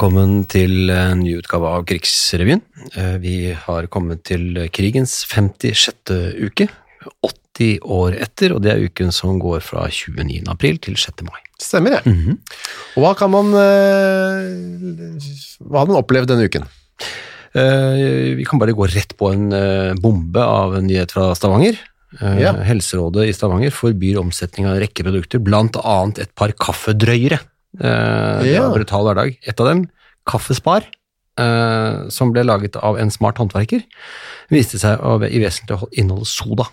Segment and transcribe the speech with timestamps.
[0.00, 2.62] Velkommen til en ny utgave av Krigsrevyen.
[2.96, 6.40] Eh, Vi har kommet til krigens 56.
[6.40, 6.70] uke,
[7.20, 10.48] 80 år etter, og det er uken som går fra 29.
[10.48, 11.20] april til 6.
[11.28, 11.36] mai.
[11.60, 12.00] Stemmer det.
[12.96, 14.48] Og hva kan man eh,
[15.68, 16.64] Hva har man opplevd denne uken?
[17.52, 21.76] Eh, Vi kan bare gå rett på en eh, bombe av en nyhet fra Stavanger.
[22.22, 22.54] Eh, Ja.
[22.56, 27.40] Helserådet i Stavanger forbyr omsetning av en rekke produkter, annet et par kaffedrøyere.
[27.78, 28.62] Det Ja.
[28.68, 29.36] var brutal hverdag.
[29.46, 29.88] Et av dem,
[30.26, 30.84] Kaffespar,
[31.38, 33.82] uh, som ble laget av en smart håndverker,
[34.50, 36.66] viste seg å i vesentlig inneholde soda.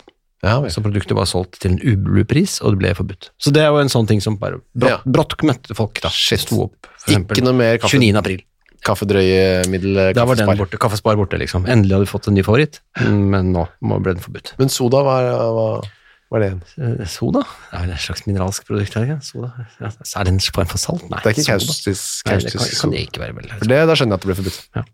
[0.44, 0.60] Ja.
[0.70, 3.30] Så produktet var solgt til en ublu-pris, og det ble forbudt.
[3.42, 4.98] Så det er jo en sånn ting som bare brått, Ja.
[5.06, 6.10] brått møtte folk da.
[6.10, 6.40] Shit.
[6.42, 8.16] Sto opp, for Ikke eksempel noe mer kaffe, 29.
[8.18, 8.42] april.
[8.86, 9.96] kaffedrøyemiddel?
[9.96, 10.14] kaffespar.
[10.14, 11.66] Da var den borte, kaffespar borte liksom.
[11.68, 14.54] Endelig hadde vi fått en ny favoritt, men nå ble den forbudt.
[14.60, 15.82] Men soda, hva,
[16.28, 16.48] hva er det?
[16.52, 17.08] igjen?
[17.08, 17.42] Soda?
[17.72, 19.28] Det er vel et slags mineralsk produkt, er det ikke?
[19.30, 19.50] Soda?
[19.80, 21.06] Ja, er det en form for salt?
[21.12, 22.38] Nei, Det er ikke kaustisk soda.
[22.44, 23.52] det kan, kan det ikke være, vel.
[23.64, 24.62] Det, da skjønner jeg at det ble forbudt.
[24.76, 24.86] Ja.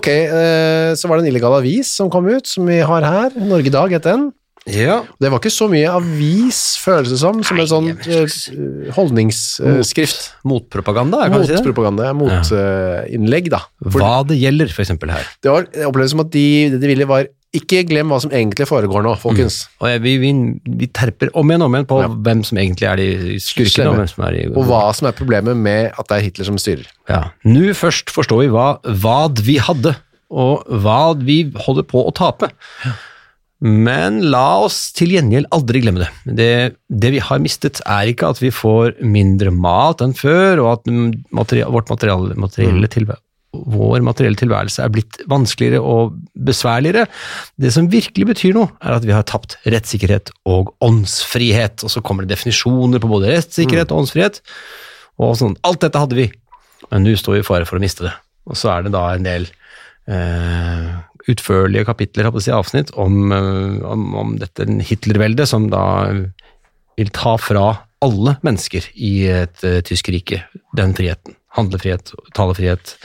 [0.00, 3.36] Ok, eh, så var det en illegal avis som kom ut, som vi har her.
[3.38, 4.32] Norge i dag het den.
[4.64, 10.30] Ja, Det var ikke så mye avis, føles det som, som en sånn eh, holdningsskrift.
[10.48, 11.58] motpropaganda, kan vi si det?
[11.60, 13.60] Motpropaganda, motinnlegg, da.
[13.84, 15.28] For Hva det gjelder, for eksempel her.
[15.44, 17.28] det var, jeg opplevde som at de, det de ville var
[17.58, 19.60] ikke glem hva som egentlig foregår nå, folkens.
[19.80, 20.32] Og jeg, vi, vi,
[20.82, 22.08] vi terper om igjen og om igjen på Ja.
[22.26, 25.16] hvem som egentlig er de skurkene, og hvem som er de Og hva som er
[25.16, 26.86] problemet med at det er Hitler som styrer.
[27.10, 27.22] Ja.
[27.46, 28.68] Nå først forstår vi hva,
[29.02, 29.94] hva vi hadde,
[30.34, 32.50] og hva vi holder på å tape.
[33.64, 36.08] Men la oss til gjengjeld aldri glemme det.
[36.36, 36.48] det.
[36.90, 40.90] Det vi har mistet, er ikke at vi får mindre mat enn før, og at
[40.90, 43.23] mm, vårt materiale, materielle tilværelse
[43.74, 46.14] vår materielle tilværelse er blitt vanskeligere og
[46.46, 47.06] besværligere.
[47.60, 51.84] Det som virkelig betyr noe, er at vi har tapt rettssikkerhet og åndsfrihet.
[51.86, 54.40] Og så kommer det definisjoner på både rettssikkerhet og åndsfrihet.
[55.22, 55.58] Og sånn.
[55.66, 56.28] Alt dette hadde vi,
[56.90, 58.14] men nå står vi i fare for å miste det.
[58.50, 59.48] Og så er det da en del
[60.10, 60.90] eh,
[61.32, 65.84] utførlige kapitler, jeg på å si, avsnitt om, eh, om, om dette Hitlerveldet, som da
[66.98, 67.68] vil ta fra
[68.04, 70.42] alle mennesker i et uh, tysk rike
[70.76, 71.36] den friheten.
[71.54, 72.96] Handlefrihet, talefrihet,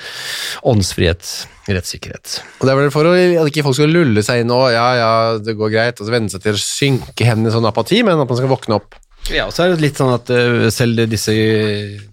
[0.66, 1.28] åndsfrihet,
[1.70, 2.40] rettssikkerhet.
[2.60, 4.88] Og det er vel for å, at ikke folk skal lulle seg inn og ja,
[4.98, 5.12] ja,
[5.44, 8.18] det går greit, og så venne seg til å synke hen i sånn apati, men
[8.18, 8.98] at man skal våkne opp.
[9.30, 11.34] Ja, og så er det litt sånn at eh, selv disse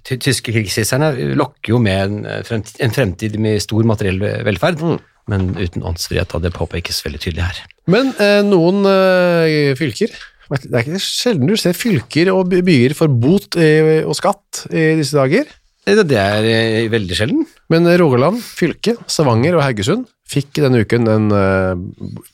[0.05, 4.83] ty tyske krigshisserne lokker jo med en, eh, fremtid, en fremtid med stor materiell velferd,
[5.31, 7.61] men uten åndsfrihet, det påpekes veldig tydelig her.
[7.91, 10.13] Men eh, noen eh, fylker,
[10.53, 14.93] det er ikke sjelden du ser fylker og byer for bot eh, og skatt i
[15.01, 15.49] disse dager,
[15.87, 17.47] Det, det er eh, veldig sjelden.
[17.71, 21.79] men Rogaland, fylke, Stavanger og Haugesund fikk denne uken en uh,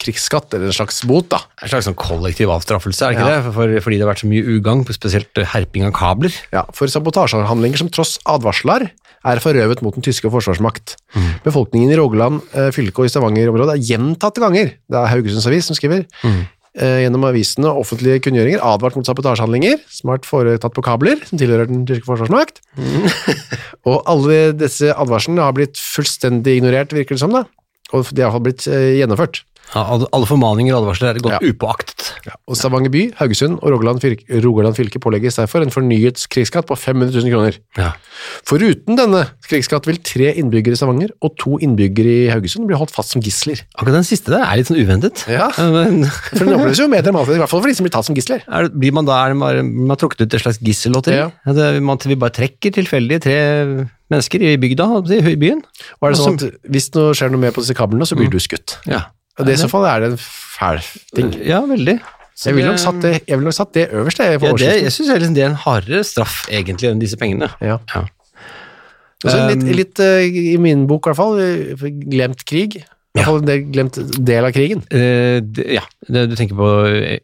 [0.01, 1.43] krigsskatt, eller en slags bot da.
[1.61, 3.35] En slags sånn kollektiv avstraffelse, er det ikke Ja.
[3.43, 3.53] det?
[3.53, 6.33] For, fordi det har vært så mye ugagn, spesielt eh, herping av kabler.
[6.55, 8.89] Ja, for sabotasjehandlinger som tross advarsler
[9.29, 10.97] er forøvet mot den tyske forsvarsmakt.
[11.45, 15.69] Befolkningen i Rogaland, uh, fylke og i Stavanger-området er gjentatte ganger, det er Haugesunds Avis
[15.69, 16.41] som skriver, eh,
[16.73, 21.41] gjennom avisene og offentlige kunngjøringer advart mot sabotasjehandlinger som har vært foretatt på kabler, som
[21.41, 22.63] tilhører den tyske forsvarsmakt.
[23.89, 27.45] og alle disse advarslene har blitt fullstendig ignorert, virker det som da,
[27.93, 29.43] og de har iallfall blitt eh, gjennomført.
[29.73, 31.41] Ja, alle formaninger og advarsler er gått Ja.
[31.49, 32.11] upåaktet.
[32.47, 36.77] Og Stavanger by, Haugesund og Rogaland fylke, Rogaland fylke pålegges derfor en fornyet krigsskatt på
[36.77, 37.57] 500 000 kroner.
[37.79, 37.93] Ja.
[38.49, 42.93] Foruten denne krigsskatt vil tre innbyggere i Stavanger og to innbyggere i Haugesund bli holdt
[42.95, 43.63] fast som gisler.
[43.79, 45.25] Akkurat den siste der er litt sånn uventet.
[45.31, 45.49] Ja.
[45.75, 46.05] Men
[46.37, 48.19] For den oppleves jo mer dramatisk, i hvert fall for de som blir tatt som
[48.19, 48.45] gisler.
[48.47, 51.17] er, blir man da er bare, man trukket ut et slags gissellotteri?
[51.17, 51.31] Ja.
[51.47, 51.57] Ja.
[51.57, 53.39] Det, man, vi bare trekker tilfeldig tre
[54.13, 55.63] mennesker i bygda, i byen?
[56.01, 58.29] Og er det sånn at hvis det skjer noe mer på disse kablene, så blir
[58.33, 58.77] du skutt.
[58.91, 59.07] Ja.
[59.41, 60.83] Og det i så fall er det en fæl
[61.17, 61.31] ting.
[61.47, 61.99] Ja, veldig.
[62.37, 64.57] Så Jeg ville nok satt det, jeg ville nok satt det øverst jeg, på ja,
[64.61, 64.73] det.
[64.83, 67.49] Jeg syns liksom det er en hardere straff egentlig enn disse pengene.
[67.61, 67.79] Ja.
[67.95, 68.07] Ja.
[69.23, 72.81] Litt, Um, litt eh, i min bok i hvert fall, eh, glemt krig.
[73.13, 74.81] I hvert en del, glemt del av krigen.
[74.89, 76.69] Eh, det, ja, det, du tenker på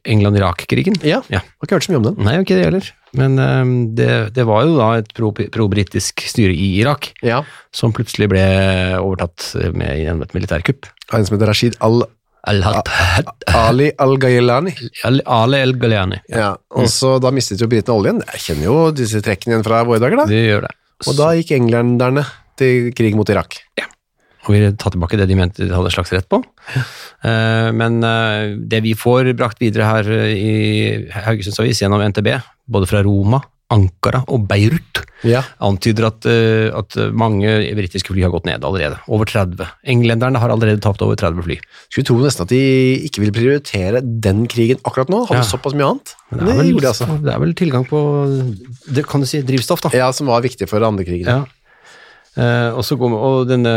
[0.04, 0.98] England-Irak-krigen?
[1.02, 1.40] Ja, Ja.
[1.40, 2.18] har ikke hørt så mye om den.
[2.26, 2.90] Nei, ikke det heller.
[3.16, 7.40] Men eh, det, det var jo da et pro- pro-britisk styre i Irak Ja,
[7.72, 8.44] som plutselig ble
[9.00, 10.90] overtatt med gjennom et militærkupp.
[11.16, 11.78] en som heter Rashid
[12.48, 14.74] Al-Ali Al-Gailani.
[15.04, 16.20] Ali al-Ghailani.
[16.28, 18.20] Ja, og så da mistet jo britene oljen.
[18.34, 20.28] Jeg kjenner jo disse trekkene igjen fra våre dager da.
[20.30, 20.74] De gjør det.
[21.08, 22.24] Og da gikk englenderne
[22.58, 23.60] til krig mot Irak.
[24.48, 26.40] Og ville ta tilbake det de mente de hadde slags rett på.
[27.24, 30.54] Eh, Men eh, det vi får brakt videre her eh, i
[31.26, 32.32] Haugesunds Avis gjennom NTB,
[32.68, 35.42] både fra Roma, Ankara og Beirut, Ja.
[35.60, 36.24] antyder at,
[36.78, 38.96] at mange britiske fly har gått ned allerede.
[39.10, 39.66] Over 30.
[39.92, 41.56] Englenderne har allerede tapt over 30 fly.
[41.90, 42.60] Skulle tro nesten at de
[43.04, 45.24] ikke ville prioritere den krigen akkurat nå.
[45.28, 45.50] Hadde Ja.
[45.50, 46.14] såpass mye annet.
[46.30, 47.10] Det er, vel, det, altså.
[47.26, 48.00] det er vel tilgang på
[48.94, 49.90] det kan du si, drivstoff, da.
[49.96, 51.26] Ja, som var viktig for andre krigen.
[51.28, 51.44] Ja.
[52.38, 53.72] Eh, og, så går, og denne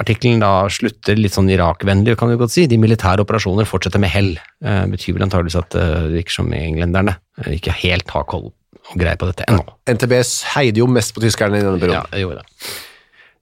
[0.00, 0.42] artikkelen
[0.74, 2.66] slutter litt sånn Irak-vennlig, kan vi godt si.
[2.70, 4.32] De militære operasjoner fortsetter med hell.
[4.64, 7.14] Uh, betyr vel antageligvis at eh, det virker som englenderne
[7.54, 9.62] ikke helt har koll og greie på dette ennå.
[9.90, 10.16] NTB
[10.56, 12.10] heide jo mest på tyskerne i denne Ja, perioden.
[12.10, 12.72] det gjorde det.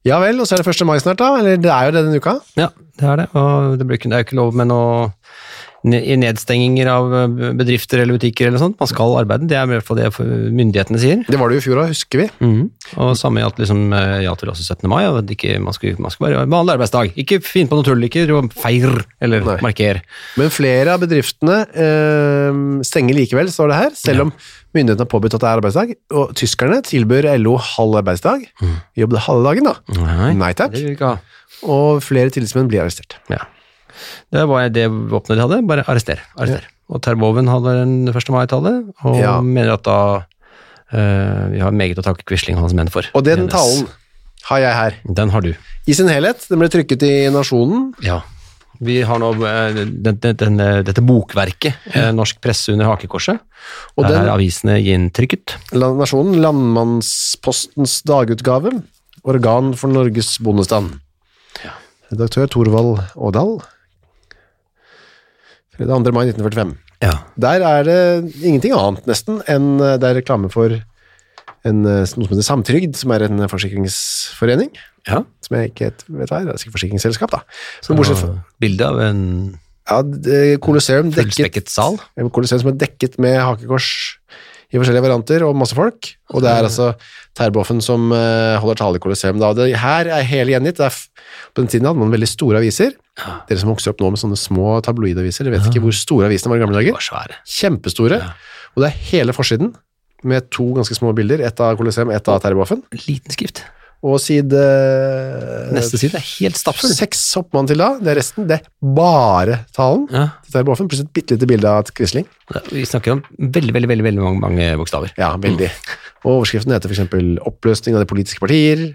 [0.07, 0.85] Ja vel, og så er det 1.
[0.87, 1.31] mai snart, da?
[1.41, 2.35] Eller det er jo det denne uka?
[2.59, 2.69] Ja,
[3.01, 3.27] det er det.
[3.39, 5.09] Og det, blir det er jo ikke lov med noe
[5.87, 8.79] nedstenginger av eh, bedrifter eller butikker eller sånt.
[8.81, 11.23] Man skal arbeide, det er i hvert fall det myndighetene sier.
[11.29, 12.29] Det var det jo i fjor òg, husker vi.
[12.43, 12.65] Mhm.
[12.99, 14.89] Og samme gjaldt liksom, eh, gjaldt også 17.
[14.91, 15.05] mai,
[15.37, 17.13] ikke, man, skulle, man skulle bare behandle arbeidsdag.
[17.21, 18.27] Ikke finn på noe tull, ikke
[18.59, 19.59] feir eller Nei.
[19.63, 20.03] marker.
[20.41, 24.33] Men flere av bedriftene øh, stenger likevel, står det her, selv om
[24.75, 25.95] myndighetene har påbudt at det er arbeidsdag.
[26.19, 28.49] Og tyskerne tilbyr LO halv arbeidsdag.
[28.99, 30.01] Jobb det halve dagen, da.
[30.03, 30.75] Nei, Nei takk.
[31.67, 33.19] Og flere tillitsmenn blir arrestert.
[33.33, 33.47] Ja.
[34.33, 36.21] Det var det våpenet de hadde, bare arrester.
[36.37, 36.67] arrester.
[36.89, 38.31] Og Terboven hadde den 1.
[38.33, 39.41] mai-tallet, og Ja.
[39.45, 39.99] mener at da
[40.95, 43.05] uh, vi har meget å takke Quisling og hans menn for.
[43.15, 43.89] Og den Hennes- talen
[44.49, 44.95] har jeg her.
[45.15, 45.55] Den har du.
[45.87, 46.47] I sin helhet.
[46.49, 47.93] Den ble trykket i Nasjonen.
[48.03, 48.23] Ja.
[48.81, 50.57] Vi har nå eh, den, den, den,
[50.87, 53.41] dette bokverket, eh, Norsk presse under hakekorset.
[53.99, 55.57] Og Der den- er avisene gjentrykket.
[55.75, 58.83] Nasjonen, Landmannspostens dagutgave.
[59.25, 61.01] Organ for Norges bondestand.
[62.11, 63.03] Redaktør Torvald
[65.79, 66.05] Ådal.
[66.05, 66.13] Fredag 2.
[66.15, 66.77] mai 1945.
[67.03, 67.13] Ja.
[67.39, 67.99] Der er det
[68.43, 72.97] ingenting annet nesten enn eh, det er reklame for en, eh, noe som heter Samtrygd,
[72.99, 74.73] som er en forsikringsforening,
[75.09, 75.23] ja.
[75.45, 77.43] som jeg ikke vet hva er, det er sikkert forsikringsselskap da.
[77.85, 79.23] Så, bortsett fra, Bilde av en
[79.89, 81.99] ja, det- Colosseum dekket, sal.
[82.35, 84.19] Colosseum som er dekket med hakekors
[84.69, 86.91] i forskjellige varianter, og masse folk, og det er altså
[87.39, 89.55] Terboven som eh, holder tale i Colosseum da.
[89.57, 90.83] Det her er hele gjengitt,
[91.55, 92.93] på den tiden hadde man veldig store aviser,
[93.49, 96.53] dere som vokser opp nå med sånne små tabloidaviser, dere vet ikke hvor store avisene
[96.53, 97.01] var i gamle dager.
[97.49, 98.21] Kjempestore.
[98.77, 99.73] Og det er hele forsiden
[100.29, 102.85] med to ganske små bilder, ett av Colosseum, ett av Terboven.
[103.07, 103.65] Liten skrift.
[104.07, 104.59] Og side
[105.75, 106.93] Neste side er helt stappfull.
[106.95, 107.89] Seks hopper man til da.
[107.99, 108.47] Det er resten.
[108.49, 110.29] Det er bare talen Ja.
[110.47, 112.27] Dette er Boffen, pluss et bitte lite bilde av Quisling.
[112.71, 115.11] Vi snakker om veldig, veldig, veldig, veldig mange, mange bokstaver.
[115.19, 115.71] Ja, veldig.
[116.25, 118.87] Og overskriften heter for eksempel oppløsning av de politiske partier,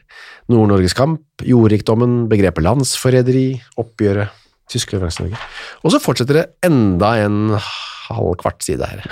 [0.51, 3.47] Nord-Norges kamp, jordrikdommen, begrepet landsforræderi,
[3.79, 4.31] oppgjøret,
[4.71, 5.43] tysk leveranse til Norge.
[5.83, 9.03] Og så fortsetter det enda en halv kvart side her.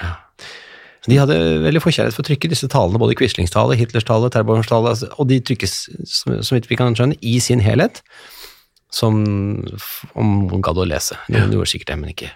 [1.09, 4.69] De hadde veldig forkjærlighet for å trykke disse talene, både Quislings tale, Hitlers tale, Terborns
[4.69, 5.73] tale, altså, og de trykkes,
[6.05, 8.03] som så vidt vi kan skjønne, i sin helhet,
[8.93, 9.17] som
[10.19, 11.17] om hun gadd å lese.
[11.31, 12.29] Noen gjorde sikkert det, men ikke.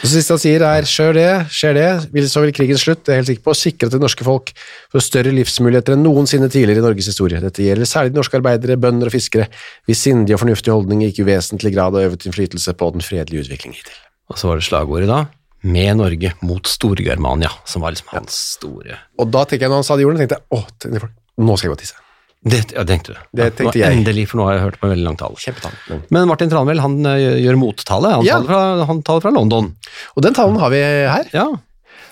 [0.00, 3.20] det siste han sier er, skjer det, skjer det, så vil krigen slutt, det er
[3.20, 4.52] helt sikker på, sikre at det norske folk
[4.94, 7.42] får større livsmuligheter enn noensinne tidligere i Norges historie.
[7.42, 9.50] Dette gjelder særlig de norske arbeidere, bønder og fiskere,
[9.90, 13.44] hvis sindige og fornuftige holdninger ikke i vesentlig grad har øvet innflytelse på den fredelige
[13.44, 13.98] utviklingen hittil.
[14.30, 15.24] Og så var det slagordet da,
[15.66, 19.86] med Norge mot Stor-Germania, som var liksom hans store Og da tenker jeg når han
[19.88, 21.06] sa de ordene, tenkte jeg, åh,
[21.42, 22.02] nå skal jeg gå og tisse.
[22.46, 23.20] Det ja, tenkte du.
[23.34, 23.90] Det tenkte jeg.
[23.96, 25.38] Endelig, for nå har jeg hørt på en veldig lang tale.
[25.42, 26.02] Kjempetall.
[26.14, 28.12] Men- Martin Tranmæl, han eh, gjør mottale.
[28.20, 28.36] Han, Ja.
[28.38, 29.72] taler fra, han taler fra London.
[30.14, 31.24] Og den talen har vi her.
[31.34, 31.46] Ja.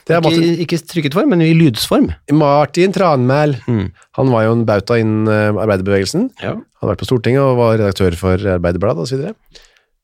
[0.04, 2.10] Det er Ikke, Martin, ikke trykket form, men i lydsform.
[2.32, 3.54] Martin Tranmæl.
[3.68, 3.92] Mm.
[4.18, 6.30] Han var jo en bauta innen eh, arbeiderbevegelsen.
[6.42, 6.56] Ja.
[6.56, 9.34] Han har vært på Stortinget og var redaktør for Arbeiderbladet videre.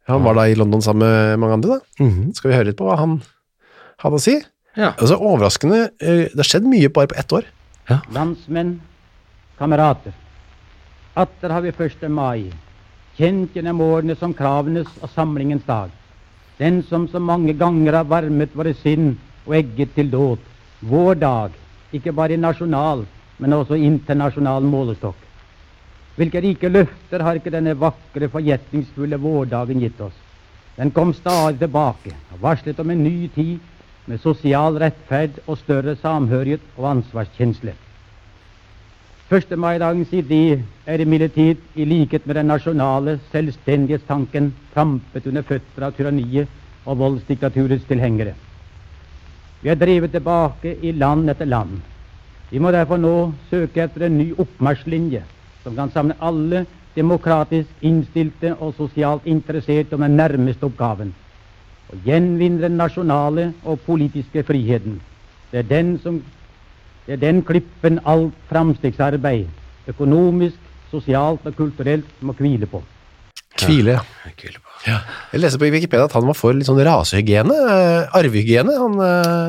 [0.09, 1.81] Han var da i London sammen med mange andre.
[1.81, 2.05] da.
[2.05, 2.35] Mhm.
[2.35, 3.21] Skal vi høre litt på hva han
[4.03, 4.37] hadde å si?
[4.77, 4.93] ja.
[4.97, 5.91] Altså Overraskende.
[6.01, 7.45] eh, Det har skjedd mye bare på ett år.
[8.15, 8.81] Landsmenn,
[9.59, 10.13] kamerater.
[11.17, 12.09] Atter har vi 1.
[12.09, 12.51] mai,
[13.19, 15.91] kjent gjennom årene som kravenes og samlingens dag.
[16.59, 19.17] Den som så mange ganger har varmet våre sinn
[19.47, 20.39] og egget til dåd.
[20.83, 21.51] Vår dag,
[21.93, 23.03] ikke bare i nasjonal,
[23.41, 25.17] men også internasjonal målestokk.
[26.17, 30.15] Hvilke rike løfter har ikke denne vakre, forgjetningsfulle vårdagen gitt oss?
[30.77, 33.59] Den kom stadig tilbake og varslet om en ny tid
[34.11, 37.77] med sosial rettferd og større samhørighet og ansvarskjensle.
[39.31, 39.53] 1.
[39.63, 46.51] mai-dagens idé er imidlertid, i likhet med den nasjonale selvstendighetstanken, trampet under føtter av tyranniet
[46.85, 48.35] og voldsdiktaturets tilhengere.
[49.63, 51.79] Vi er drevet tilbake i land etter land.
[52.51, 53.15] Vi må derfor nå
[53.51, 55.23] søke etter en ny oppmarsjlinje
[55.63, 56.65] som kan samle alle
[56.97, 61.13] demokratisk innstilte og sosialt interesserte om den nærmeste oppgaven.
[61.91, 65.01] Å gjenvinne den nasjonale og politiske friheten.
[65.51, 66.21] Det er den som
[67.07, 69.49] det er den klippen alt framstegsarbeid,
[69.91, 70.59] økonomisk,
[70.93, 72.83] sosialt og kulturelt, må hvile på.
[73.59, 74.03] Kvile, ja.
[74.29, 74.71] Jeg hviler på.
[74.87, 78.95] Jeg leste på Wikipedia at han var for litt sånn rasehygiene, eh, arvehygiene, han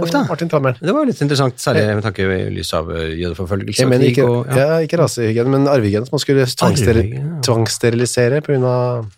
[0.01, 0.23] Ofte.
[0.27, 0.81] Martin Tranmæl.
[0.81, 4.25] Det var litt interessant, særlig med tanke i lys av eh, jødeforfølgelse Jeg mener ikke,
[4.27, 4.81] og, ja.
[4.83, 9.11] ikke rasehygiene, men arvehygiene som man skulle tvangssterilisere på grunn av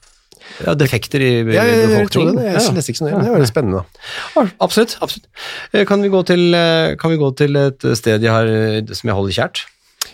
[0.65, 2.35] ja, defekter i Ja, jeg, jeg, befolkningen.
[2.39, 2.45] det.
[2.53, 3.83] Jeg leste ikke så nøye, men det var litt spennende.
[4.35, 4.45] Da.
[4.65, 4.97] Absolutt.
[5.01, 5.27] absolutt.
[5.73, 8.81] Eh, Kan vi, gå til, eh, kan vi gå til et sted jeg har, eh,
[8.93, 9.63] som jeg holder kjært?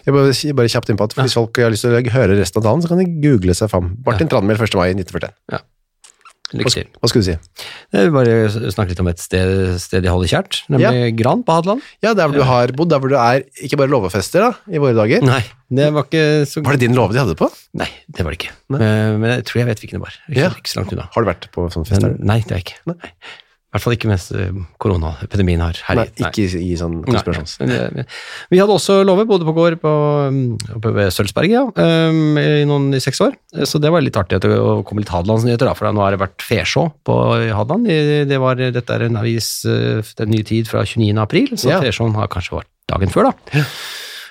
[0.06, 2.62] Jeg bare, jeg bare kjapt innpå at Hvis folk har lyst til å høre resten
[2.62, 3.98] av dagen, så kan de google seg fram.
[4.06, 4.76] Martin Tranmæl 1.
[4.80, 5.34] mai 1941.
[5.50, 5.60] Hva,
[6.54, 6.88] Lykke til.
[6.98, 7.66] hva skulle du si?
[7.94, 9.52] Jeg vil bare snakke litt om et sted,
[9.84, 11.84] sted jeg holder kjært, nemlig Gran på Hadeland.
[12.02, 14.82] Ja, der hvor du har bodd, der hvor du er ikke bare låvefester da, i
[14.82, 15.22] våre dager.
[15.26, 17.52] Nei, det var ikke så Var det din låve de hadde på?
[17.78, 18.56] Nei, det var det ikke.
[18.74, 18.80] Nei.
[19.22, 20.18] Men jeg tror jeg vet hvilken det var.
[20.30, 20.50] Ikke, Ja.
[20.58, 21.10] ikke så langt unna.
[21.14, 22.82] Har du vært på sånn fest Men, nei, det har jeg ikke.
[22.96, 23.14] Nei.
[23.70, 28.00] I hvert fall ikke mens eh, koronaepidemien har Nei, ikke i, i sånn eh,
[28.50, 29.92] Vi hadde også love, bodde på gård på,
[30.26, 30.40] um,
[30.74, 31.62] oppe ved Sølvsberget ja,
[32.10, 33.38] um, i noen i seks år.
[33.70, 36.88] Så det var litt artig å komme litt Hadelandsnyheter, for nå har det vært Fesjå
[37.06, 37.20] på
[37.60, 37.86] Hadeland.
[38.32, 41.14] Det var, dette er en avis, eh, Den nye tid fra 29.
[41.22, 41.80] april, så Ja.
[41.86, 43.62] Fesjåen har kanskje vært dagen før, da.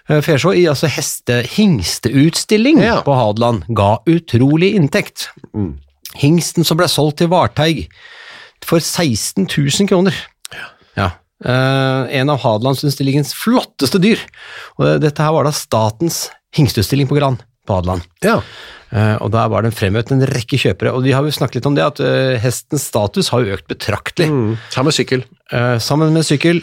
[0.09, 3.02] Eh, Fesjå i altså heste, hingsteutstilling Ja.
[3.07, 5.28] på Hadeland ga utrolig inntekt.
[5.54, 5.76] Mm.
[6.16, 7.87] Hingsten som ble solgt til Varteig
[8.67, 10.17] for 16 000 kroner.
[10.99, 11.12] Ja.
[11.38, 14.23] Uh, en av Hadelandsutstillingens flotteste dyr.
[14.79, 17.38] Og dette her var da statens hingstutstilling på Gran
[17.69, 18.03] på Hadeland.
[18.25, 18.41] Ja.
[18.88, 21.67] Uh, og der var det fremøvd en rekke kjøpere, og vi har jo snakket litt
[21.69, 24.31] om det, at uh, hestens status har jo økt betraktelig.
[24.33, 24.55] Mm.
[24.73, 25.27] Sammen med sykkel.
[25.81, 26.59] Sammen med sykkel,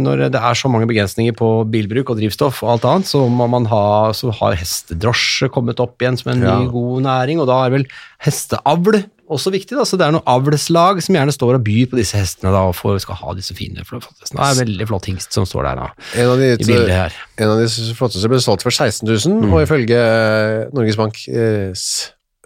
[0.00, 3.44] når det er så mange begrensninger på bilbruk og drivstoff og alt annet, så, må
[3.52, 3.82] man ha,
[4.16, 6.54] så har hestedrosje kommet opp igjen som en Ja.
[6.56, 7.84] ny, god næring, og da er vel
[8.24, 9.76] hesteavl også viktig.
[9.78, 9.84] Da.
[9.88, 12.76] Så det er noen avlslag som gjerne står og byr på disse hestene da, og
[12.78, 14.40] får, skal ha disse fine flotte hestene.
[14.40, 15.88] Det er en veldig flott hingst som står der da,
[16.20, 17.18] En av de, i bildet her.
[17.40, 17.68] en av de
[17.98, 19.52] flotteste ble solgt for 16 000, Mm.
[19.54, 21.70] og ifølge eh, Norges Bank eh,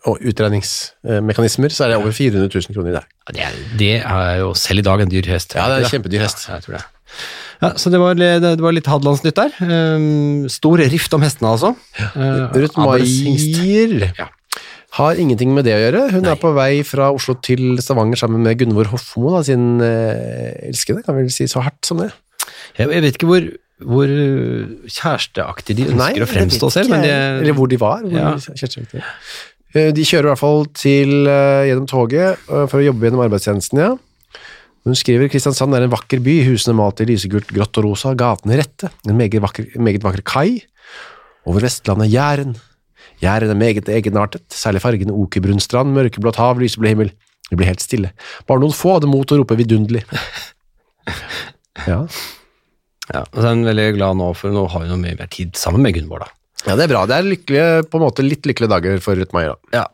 [0.04, 3.06] og utregningsmekanismer så er det over 400 000 kroner i dag.
[3.24, 5.54] Ja, det, er, det er jo selv i dag en dyr hest.
[5.56, 6.44] Ja, det er en kjempedyr hest.
[6.48, 6.84] Ja, jeg tror det.
[7.62, 9.52] Ja, så det var, det, var litt Hadelandsnytt der.
[9.64, 11.70] Um, stor rift om hestene, altså.
[12.12, 12.76] Uh, Ruth.
[12.76, 14.26] Maier Ja.
[14.94, 16.04] Har ingenting med det å gjøre.
[16.14, 20.70] Hun er på vei fra Oslo til Stavanger sammen med Gunvor Hofmo, da, sin eh,
[20.70, 22.12] elskede, kan vi vel si så hardt som det.
[22.78, 23.48] Jeg, jeg vet ikke hvor,
[23.94, 24.14] hvor
[24.86, 27.22] kjæresteaktig de ønsker å fremstå selv, jeg.
[27.42, 28.04] Eller hvor de var.
[28.06, 28.34] Hvor Ja.
[28.38, 29.02] Det.
[29.74, 33.24] Eh, De kjører i hvert fall til, uh, gjennom toget uh, for å jobbe gjennom
[33.26, 33.94] arbeidstjenesten, ja.
[34.84, 38.58] Hun skriver Kristiansand er en vakker by, husene malt i lysegult, grått og rosa, gatene
[38.60, 40.60] rette, en meget vakker, meget vakker kai.
[41.48, 42.52] Over Vestlandet Jæren.
[43.22, 47.12] Jæren er meget egenartet, særlig fargene okerbrun strand, mørkeblått hav, lyseblå himmel.
[47.50, 48.10] Det blir helt stille.
[48.48, 50.04] Bare noen få hadde mot å rope vidunderlig.
[51.84, 51.98] Ja.
[53.10, 55.28] ja, og så er han veldig glad nå, for nå har vi noe mye mer
[55.28, 56.28] tid sammen med Gunvor, da.
[56.68, 57.02] ja, det er bra.
[57.10, 59.58] Det er lykkelige, på en måte litt lykkelige dager for Ruth Maier.
[59.58, 59.80] da.
[59.82, 59.84] Ja.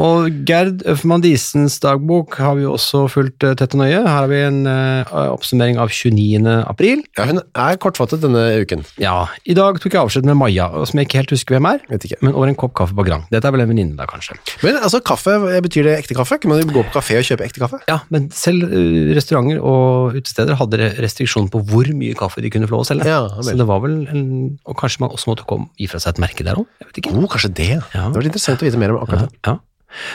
[0.00, 3.98] Og Gerd Øfman Disens dagbok har vi også fulgt eh, tett og nøye.
[4.00, 6.40] Her har vi en uh, oppsummering av 29.
[6.64, 7.02] april.
[7.18, 8.86] Ja, hun er kortfattet denne uken.
[9.02, 11.84] Ja, i dag tok jeg avskjed med Maja, som jeg ikke helt husker hvem er,
[11.92, 12.20] Vet ikke.
[12.24, 13.28] men over en kopp kaffe på Grand.
[13.32, 14.38] Dette er vel en venninne da, kanskje.
[14.64, 16.40] Men altså, kaffe, betyr det ekte kaffe?
[16.40, 17.82] Kan man jo gå på kafé og kjøpe ekte kaffe?
[17.90, 22.70] Ja, men selv eh, restauranter og utesteder hadde restriksjon på hvor mye kaffe de kunne
[22.70, 23.10] få lov å selge.
[23.12, 23.26] Ja.
[23.42, 24.24] Så det var vel en,
[24.68, 26.70] Og kanskje man også måtte komme, gi fra seg et merke der òg?
[26.80, 27.14] Jeg vet ikke.
[27.18, 27.74] Oh, kanskje det.
[27.92, 28.08] Ja.
[28.08, 29.38] Det var interessant å vite mer om akkurat det.
[29.46, 29.58] ja.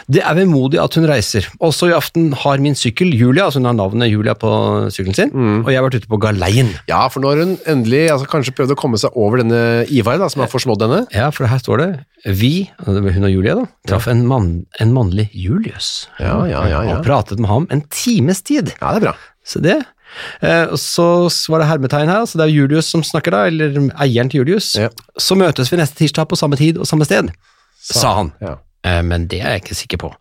[0.09, 1.45] Det er vemodig at hun reiser.
[1.63, 4.49] Også i aften har min sykkel Julia, altså hun har navnet Julia på
[4.93, 5.59] sykkelen sin, Mm.
[5.65, 6.69] og jeg har vært ute på galeien.
[6.89, 10.17] Ja, for nå har hun endelig altså, kanskje prøvd å komme seg over denne Ivar,
[10.17, 11.03] da, som har forsmådd henne.
[11.13, 11.89] Ja, for her står det
[12.37, 16.07] Vi, hun og Julia, da, traff en, mann, en mannlig Julius.
[16.19, 16.97] Ja, ja, ja, ja.
[16.97, 18.73] Og pratet med ham en times tid.
[18.81, 19.15] Ja, det er bra.
[19.47, 19.77] Så det.
[20.41, 21.05] Eh, og så
[21.51, 24.73] var det hermetegn her, så det er Julius som snakker da, eller eieren til Julius.
[24.79, 24.89] Ja.
[25.19, 27.29] Så møtes vi neste tirsdag på samme tid og samme sted,
[27.79, 28.31] sa han.
[28.41, 28.55] Ja.
[28.85, 30.11] Eh, men det er jeg ikke sikker på.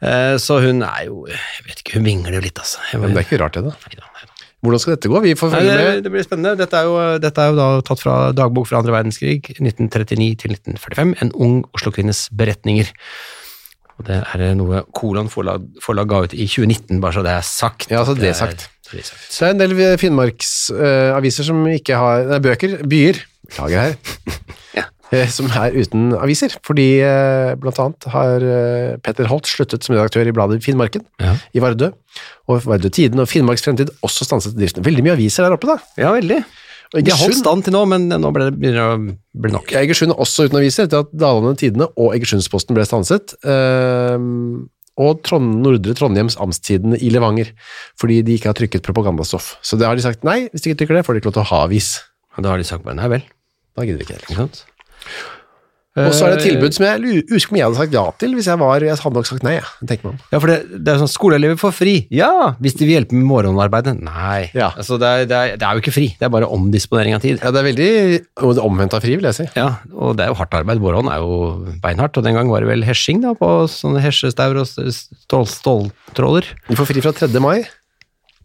[0.00, 2.80] Eh, så hun er jo, jeg vet ikke, hun vingler jo litt, altså.
[2.92, 3.64] Jeg, Men det er ikke rart, det.
[3.68, 4.28] da.
[4.60, 5.20] Hvordan skal dette gå?
[5.24, 6.02] Vi får følge det, med.
[6.04, 6.56] det blir spennende.
[6.60, 10.56] Dette er, jo, dette er jo da tatt fra dagbok fra andre verdenskrig, 1939 til
[10.56, 12.90] 1945, en ung Oslo-kvinnes beretninger.
[14.00, 17.48] Og det er noe Kolon forlag, forlag ga ut i 2019, bare så det er
[17.48, 17.88] sagt.
[17.92, 18.68] Ja, så det er sagt.
[18.84, 19.26] så det er sagt.
[19.32, 22.78] Så det er en del Finnmarksaviser som ikke har Nei, bøker.
[22.88, 23.20] Byer.
[23.48, 23.98] Beklager her.
[24.76, 24.86] Ja.
[25.12, 26.54] Eh, Som er uten aviser.
[26.66, 31.34] Fordi eh, blant annet har eh, Petter Holt sluttet som redaktør i bladet Finnmarken Ja.
[31.54, 31.90] i Vardø.
[32.50, 34.84] Og Vardø Tiden og Finnmarks Fremtid også stanset driften.
[34.86, 35.78] Veldig mye aviser der oppe, da.
[35.98, 36.44] Ja, veldig.
[36.90, 38.94] Og De har holdt stand til nå, men nå ble det, begynner å
[39.44, 39.70] bli nok.
[39.78, 43.36] Egersund er også uten aviser etter at Dalane Tidene og Egersundsposten ble stanset.
[43.46, 44.64] Ehm,
[45.00, 47.52] og Trond, Nordre Trondheims Amtstidene i Levanger,
[48.00, 49.52] fordi de ikke har trykket propagandastoff.
[49.62, 51.38] Så det har de sagt nei, hvis de ikke trykker det, får de ikke lov
[51.38, 51.92] til å ha avis.
[52.36, 53.24] Og da har de sagt bare nei vel.
[53.78, 54.50] Da gidder vi ikke heller.
[55.98, 58.04] Og så er det et Eh, tilbud som jeg husker om jeg hadde sagt ja
[58.20, 59.56] til hvis jeg var Jeg hadde nok sagt nei.
[59.82, 60.20] Tenker man.
[60.30, 61.94] Ja, for det, det er sånn skoleelever får fri.
[62.14, 63.96] Ja, hvis de vil hjelpe med morgenarbeidet.
[63.98, 64.52] Nei.
[64.54, 64.70] Ja.
[64.78, 67.24] Altså, det, er, det, er, det er jo ikke fri, det er bare omdisponering av
[67.26, 67.42] tid.
[67.42, 67.90] Ja, det er veldig
[68.46, 69.48] og det omvendt av fri, vil jeg si.
[69.58, 70.82] Ja, og det er jo hardt arbeid.
[70.86, 71.40] Vårhånd er jo
[71.82, 76.52] beinhardt, og den gang var det vel hesjing da, på sånne hesjestaur og stål, ståltråder.
[76.70, 77.32] Du får fri fra 3.
[77.42, 77.58] mai.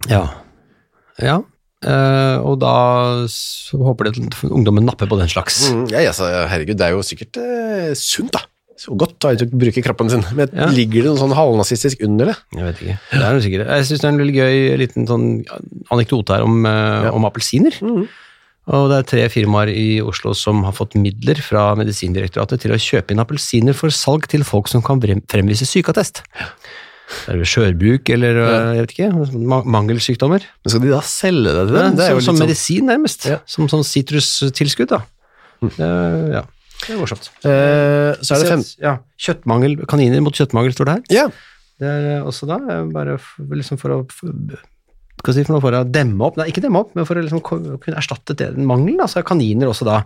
[0.09, 0.25] Ja.
[1.21, 1.43] Ja.
[1.83, 2.73] Eh, og da
[3.75, 5.65] håper de at ungdommen napper på den slags.
[5.73, 8.45] Mm, ja, altså, herregud, det er jo sikkert uh, sunt, da.
[8.79, 10.23] Så godt da, å bruke kroppen sin.
[10.35, 10.67] Men Ja.
[10.67, 12.35] ligger det noe sånn halvnazistisk under det?
[12.57, 12.97] Jeg vet ikke.
[13.11, 13.69] Det er noe sikkert.
[13.71, 15.27] Jeg syns det er en veldig gøy liten sånn
[15.95, 17.71] anekdote her om, eh, om appelsiner.
[17.81, 18.07] Mhm.
[18.65, 22.81] Og det er tre firmaer i Oslo som har fått midler fra Medisindirektoratet til å
[22.81, 26.23] kjøpe inn appelsiner for salg til folk som kan fremvise sykeattest.
[26.33, 26.84] Det
[27.29, 29.09] er det skjørbruk eller eh, jeg vet ikke,
[29.75, 30.45] mangelsykdommer.
[30.45, 31.97] Men skal de da selge det til dem?
[31.99, 33.27] Det er jo som, som sånn medisin, nærmest.
[33.29, 33.39] Ja.
[33.49, 35.01] Som sånn sitrustilskudd, da.
[35.65, 35.89] Det,
[36.35, 36.43] ja,
[36.83, 37.29] det er morsomt.
[37.45, 38.63] Uh, Så er det fem...
[38.83, 41.03] Ja, kjøttmangel, kaniner mot kjøttmangel står det her.
[41.21, 41.27] Ja,
[41.81, 43.19] Det er også da eh, bare
[43.51, 44.01] liksom for å
[45.25, 47.23] hva si for noe, for å demme opp, nei ikke demme opp, men for å
[47.23, 50.05] liksom kunne erstatte den mangelen, Altså så er kaniner også da eh,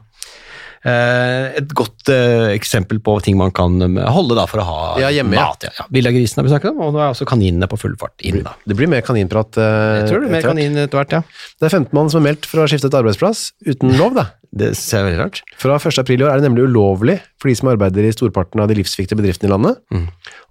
[0.88, 5.10] et godt eh, eksempel på ting man kan eh, holde da for å ha Ja,
[5.14, 5.66] hjemme, mat.
[5.68, 5.88] Ja, ja.
[5.92, 8.56] Villagrisen har vi snakket om, og nå er også kaninene på full fart inn da.
[8.66, 11.24] det blir mer kaninprat eh, Jeg tror det er mer kanin etter hvert, ja.
[11.60, 14.30] Det er 15 mann som er meldt for å ha skiftet arbeidsplass uten lov, da.
[14.50, 15.44] Det ser veldig rart.
[15.62, 16.00] Fra 1.
[16.02, 18.80] april i år er det nemlig ulovlig for de som arbeider i storparten av de
[18.80, 20.08] livsviktige bedriftene i landet, Mm.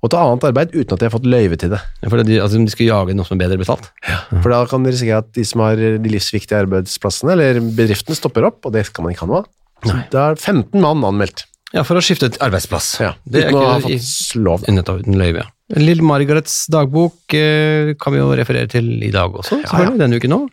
[0.06, 1.80] å ta annet arbeid uten at de har fått løyve til det.
[2.04, 3.88] Ja, For de, altså, de skal jage noe som er bedre betalt.
[4.30, 8.46] For da kan de risikere at de som har de livsviktige arbeidsplassene, eller bedriftene, stopper
[8.46, 9.50] opp, og det skal man ikke ha noe av.
[9.84, 11.44] Det er 15 mann anmeldt.
[11.74, 12.94] Ja, for å skifte et arbeidsplass.
[13.04, 14.62] Ja, det er uten å ha ikke fått lov.
[14.72, 15.50] Nettopp, uten løyve, ja.
[15.76, 20.36] Lill Margarets dagbok eh, kan vi jo referere til i dag også, selvfølgelig, denne uken
[20.38, 20.46] òg.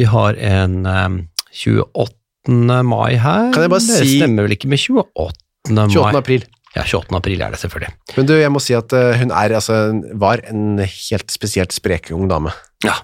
[0.00, 1.20] Vi har en eh,
[1.62, 2.82] 28.
[2.88, 3.52] mai her.
[3.54, 5.38] Kan jeg bare det si- stemmer vel ikke med 28.
[5.70, 5.86] mai?
[5.94, 6.18] 28.
[6.24, 6.44] april.
[6.74, 7.14] Ja, 28.
[7.20, 7.92] april er det selvfølgelig.
[8.16, 9.78] Men du, jeg må si at eh, hun er, altså,
[10.18, 12.50] var en helt spesielt sprek ung dame.
[12.82, 12.98] Ja.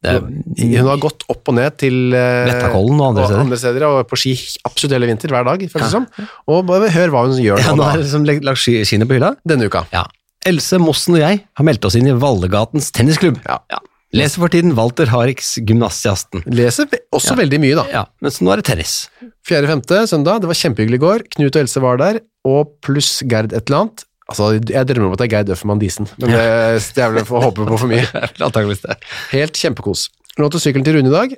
[0.00, 3.42] Er, Hun har gått opp og ned til eh, Vettakollen og andre steder.
[3.44, 4.32] andre steder, og på ski
[4.64, 6.06] absolutt hele vinter, hver dag, føles det som.
[6.48, 9.34] Og bare hør hva hun gjør ja, nå, er liksom lagt skiene på hylla.
[9.44, 9.84] denne uka.
[9.92, 10.06] Ja.
[10.48, 13.42] Else Mossen og jeg har meldt oss inn i Vallegatens tennisklubb.
[13.44, 13.60] Ja.
[14.16, 16.42] Leser for tiden Walter Harriks Gymnasiasten.
[16.50, 17.84] Leser også også veldig mye, da.
[17.92, 18.94] Ja, men så nå er det tennis.
[19.46, 19.84] 4.5.
[20.10, 21.26] søndag, det var kjempehyggelig i går.
[21.36, 24.04] Knut og Else var der, og pluss Gerd et eller annet.
[24.30, 26.40] Altså, jeg drømmer om at det er Geir Døffermann Diesen, men det,
[26.94, 28.06] det er vel å håpe på for mye.
[28.46, 28.96] Antakeligvis det.
[29.34, 30.06] Helt kjempekos.
[30.38, 31.32] Lånte sykkelen til Rune i dag,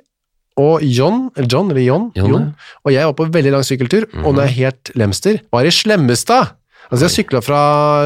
[0.61, 2.51] og John, eller John, eller John, John,
[2.85, 5.73] og jeg var på veldig lang sykkeltur, og når jeg er helt lemster, var i
[5.73, 6.53] Slemmestad.
[6.93, 7.59] Altså, jeg sykla fra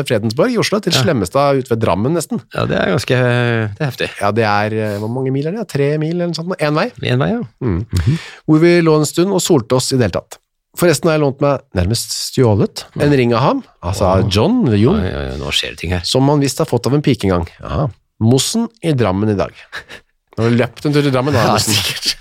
[0.07, 2.39] Fredensborg i Oslo til Slemmestad ut ved Drammen, nesten.
[2.55, 4.07] Ja, det er ganske det er heftig.
[4.21, 5.65] Ja, det er eh, Hvor mange mil er det?
[5.73, 6.53] Tre mil, eller noe sånt?
[6.63, 6.85] Én vei.
[7.11, 7.41] En vei, ja.
[8.47, 10.39] Hvor vi lå en stund og solte oss i det hele tatt.
[10.77, 14.77] Forresten har jeg lånt meg nærmest stjålet en ring av ham, altså av John, eller
[14.77, 16.03] Jon, Oi, oi, oi, nå skjer det ting her.
[16.05, 17.47] som han visst har fått av en pike en gang.
[17.63, 17.87] Ja.
[18.21, 19.53] Mossen i Drammen i dag.
[20.37, 21.47] Nå har du løpt en tur til Drammen, da.
[21.55, 21.73] Mossen.
[21.73, 22.13] sikkert.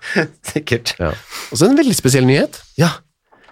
[0.52, 0.94] sikkert.
[1.02, 1.10] Ja.
[1.50, 2.60] Og så en veldig spesiell nyhet.
[2.78, 2.92] Ja.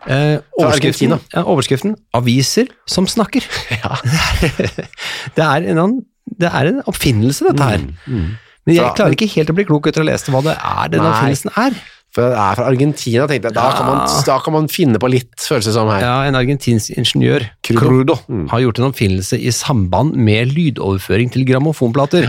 [0.03, 1.19] Eh, overskriften, Argentina.
[1.35, 3.45] ja, overskriften 'Aviser som snakker'.
[3.83, 3.99] Ja.
[5.37, 6.05] det, er en, annen-
[6.39, 7.85] det er en oppfinnelse, dette her.
[8.07, 10.91] Men jeg klarer ikke helt å bli klok etter å ha lest hva det er
[10.93, 11.11] den Nei.
[11.11, 11.79] oppfinnelsen er.
[12.13, 13.57] For jeg er fra Argentina, tenkte jeg.
[13.57, 16.03] Da, kan man, da kan man finne på litt, føles det som her.
[16.05, 17.81] Ja, En argentinsk ingeniør, Crudo.
[17.81, 18.17] Crudo,
[18.53, 22.29] har gjort en oppfinnelse i samband med lydoverføring til grammofonplater.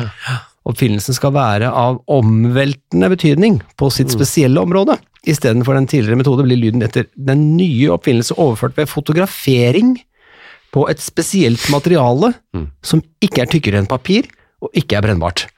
[0.63, 4.95] Oppfinnelsen skal være av omveltende betydning på sitt spesielle område.
[5.27, 9.97] Istedenfor den tidligere metode blir lyden etter den nye oppfinnelse overført ved fotografering
[10.73, 12.31] på et spesielt materiale
[12.83, 14.31] som ikke er tykkere enn papir
[14.63, 15.49] og ikke er brennbart.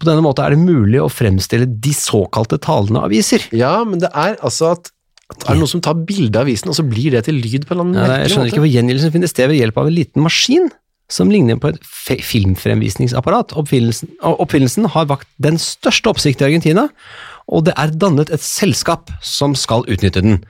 [0.00, 3.44] På denne måten er det mulig å fremstille de såkalte talende aviser.
[3.52, 4.88] Ja, men det er altså at,
[5.30, 7.76] det er noen som tar bilde av avisen, og så blir det til lyd på
[7.76, 8.54] en eller annen Ja, jeg skjønner måte?
[8.54, 10.70] ikke hvor gjengjeldelsen finner sted ved hjelp av en liten maskin
[11.10, 11.80] som ligner på et
[12.26, 13.54] filmfremvisningsapparat.
[13.58, 16.86] Oppfinnelsen, oppfinnelsen har vakt den største oppsikt i Argentina,
[17.50, 20.40] og det er dannet et selskap som skal utnytte den.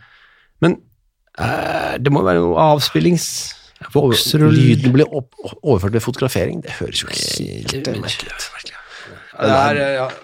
[0.60, 0.76] Men
[1.40, 3.30] eh, det må være noe avspillings...
[3.96, 5.32] og Lyden blir opp,
[5.62, 6.60] overført ved fotografering.
[6.60, 8.59] Det høres jo helt merkelig ut.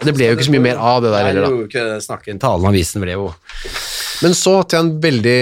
[0.05, 1.67] Det ble jo ikke så mye mer av det der heller, da.
[1.67, 3.29] ikke Talen avisen ble jo
[4.23, 5.39] Men så til en veldig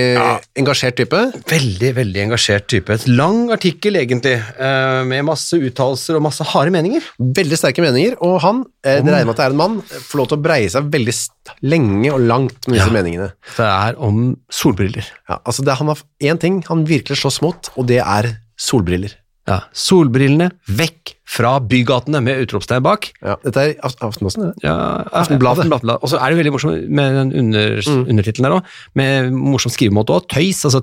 [0.59, 1.19] engasjert type.
[1.51, 2.91] veldig, veldig engasjert type.
[2.91, 7.01] Et lang artikkel, egentlig, eh, med masse uttalelser og masse harde meninger.
[7.21, 10.19] Veldig sterke meninger, og han, eh, det regner med at det er en mann, får
[10.19, 11.15] lov til å breie seg veldig
[11.63, 12.97] lenge og langt med disse Ja.
[12.99, 13.33] meningene.
[13.57, 15.07] Det er om solbriller.
[15.29, 19.15] Ja, altså det, han har én ting han virkelig slåss mot, og det er solbriller.
[19.47, 23.11] Ja, solbrillene vekk fra bygatene med utropstegn bak.
[23.21, 24.63] Ja, dette er Aftenposten, det.
[24.65, 25.67] Ja, Aftenbladet.
[25.67, 25.99] Aftenbladet.
[26.01, 28.07] Og så er det veldig morsomt med den under, Mm.
[28.09, 30.29] undertittelen der òg, med morsom skrivemåte òg.
[30.33, 30.81] Tøys, altså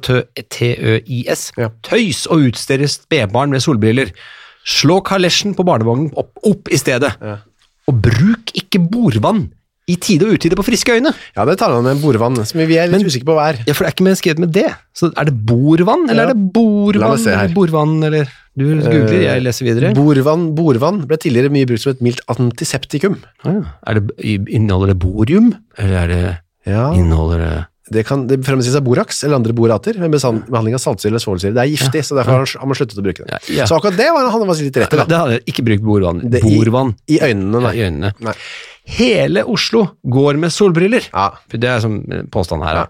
[0.50, 1.52] T-ø-i-s.
[1.58, 1.70] Ja.
[1.84, 4.12] Tøys og utsteder spedbarn med solbriller.
[4.68, 7.16] Slå kalesjen på barnevognen opp, opp i stedet.
[7.22, 7.38] Ja.
[7.90, 9.48] Og bruk ikke bordvann
[9.92, 11.12] i tide og utide på friske øyne.
[11.36, 13.62] Ja, det tar han med bordvann, som vi er litt usikre på hva er.
[13.68, 14.68] Ja, for det er ikke med skrevet med det.
[14.98, 16.30] Så er det borvann, eller Ja.
[16.30, 17.18] er det borvann?
[17.28, 19.94] Eller borvann, eller Du googler, jeg leser videre.
[19.96, 23.16] Borvann, borvann ble tidligere mye brukt som et mildt antiseptikum.
[23.46, 23.62] Ah, ja.
[23.88, 24.16] er det,
[24.52, 27.54] inneholder det borium, eller er det, Ja, inneholder det
[27.92, 31.52] det kan det fremstilles av borax eller andre borater ved behandling av saltsyre eller svovelsyre.
[31.58, 33.28] Det er giftig, så derfor har man sluttet å bruke det.
[33.34, 33.66] Ja, ja.
[33.68, 35.00] Så akkurat det var han var litt rett i.
[35.10, 36.22] Det hadde jeg ikke brukt borvann.
[36.32, 36.96] borvann.
[37.10, 37.74] i- I øynene, ja, nei.
[37.76, 38.14] i øynene.
[38.22, 38.34] nei.
[38.86, 41.06] Hele Oslo går med solbriller.
[41.14, 41.30] Ja.
[41.52, 42.00] Det er som
[42.34, 42.82] påstand her.
[42.82, 42.88] Ja.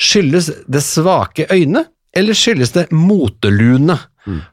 [0.00, 1.84] Skyldes det svake øyne,
[2.16, 3.98] eller skyldes det motelune?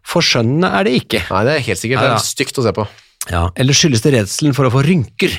[0.05, 1.23] For skjønnene er det ikke.
[1.31, 2.03] nei, det er helt sikkert.
[2.03, 2.19] Det Ja, ja.
[2.19, 2.85] er stygt å se på.
[3.31, 5.31] Ja, eller skyldes det redselen for å få rynker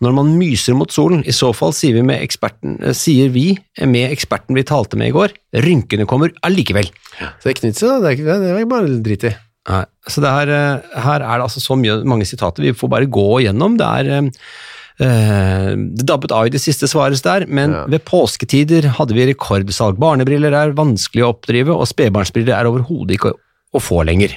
[0.00, 1.24] når man myser mot solen?
[1.26, 5.10] I så fall sier vi, med eksperten, eh, sier vi med eksperten vi talte med
[5.10, 5.34] i går,
[5.66, 6.86] rynkene kommer allikevel.
[7.18, 9.34] Så det er ikke nytt, så det er, ikke, det er bare drit i.
[9.68, 12.88] Nei, så det er, eh, her er det altså så mye, mange sitater, vi får
[12.94, 13.76] bare gå igjennom.
[13.82, 14.30] Det er eh,
[14.98, 17.84] det dabbet av i det siste svaret der, men Ja.
[17.86, 19.98] ved påsketider hadde vi rekordsalg.
[19.98, 23.32] Barnebriller er vanskelig å oppdrive, og spedbarnsbriller er overhodet ikke
[23.74, 24.36] å, få lenger.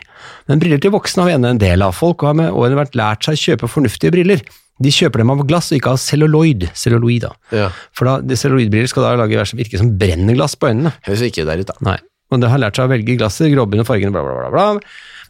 [0.50, 1.94] Men briller til voksne har vi ennå en del av.
[1.94, 4.42] Folk har med årene vært lært seg å kjøpe fornuftige briller.
[4.82, 6.70] De kjøper dem av glass og ikke av celluloid.
[6.74, 7.32] celluloid da.
[7.52, 7.70] Ja.
[7.94, 10.94] For da, de celluloidbriller skal da lage virke som brennerglass på øynene.
[11.06, 11.74] Høres ikke der ut, da.
[11.82, 11.98] Nei,
[12.32, 14.80] og det har lært seg å velge glasset, gråbunn og fargene, bla, bla, bla, bla.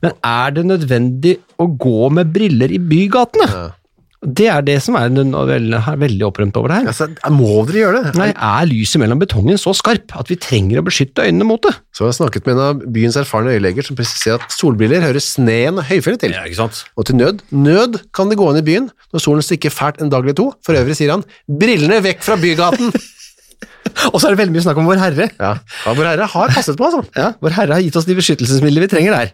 [0.04, 3.48] Men er det nødvendig å gå med briller i bygatene?
[3.52, 3.68] Ja.
[4.17, 6.88] Det er det som er veldig, er veldig opprømt over det her.
[6.89, 8.13] Altså, må dere gjøre det?
[8.17, 11.75] Nei, er lyset mellom betongen så skarp at vi trenger å beskytte øynene mot det?
[11.93, 15.21] Så jeg har snakket med en av byens erfarne øyeleger som presiserer at solbriller hører
[15.21, 16.34] sneen og høyfjellet til.
[16.34, 16.82] ikke sant?
[16.97, 20.10] Og til nød, nød kan det gå inn i byen når solen stikker fælt en
[20.13, 20.49] dag eller to.
[20.65, 22.89] For øvrig sier han, brillene vekk fra bygaten!
[24.12, 25.30] Og så er det veldig mye snakk om Vår Herre.
[25.38, 25.53] ja,
[25.86, 27.06] ja Vår Herre har passet på, altså.
[27.17, 29.32] Ja, Vår Herre har gitt oss de beskyttelsesmidlene vi trenger der.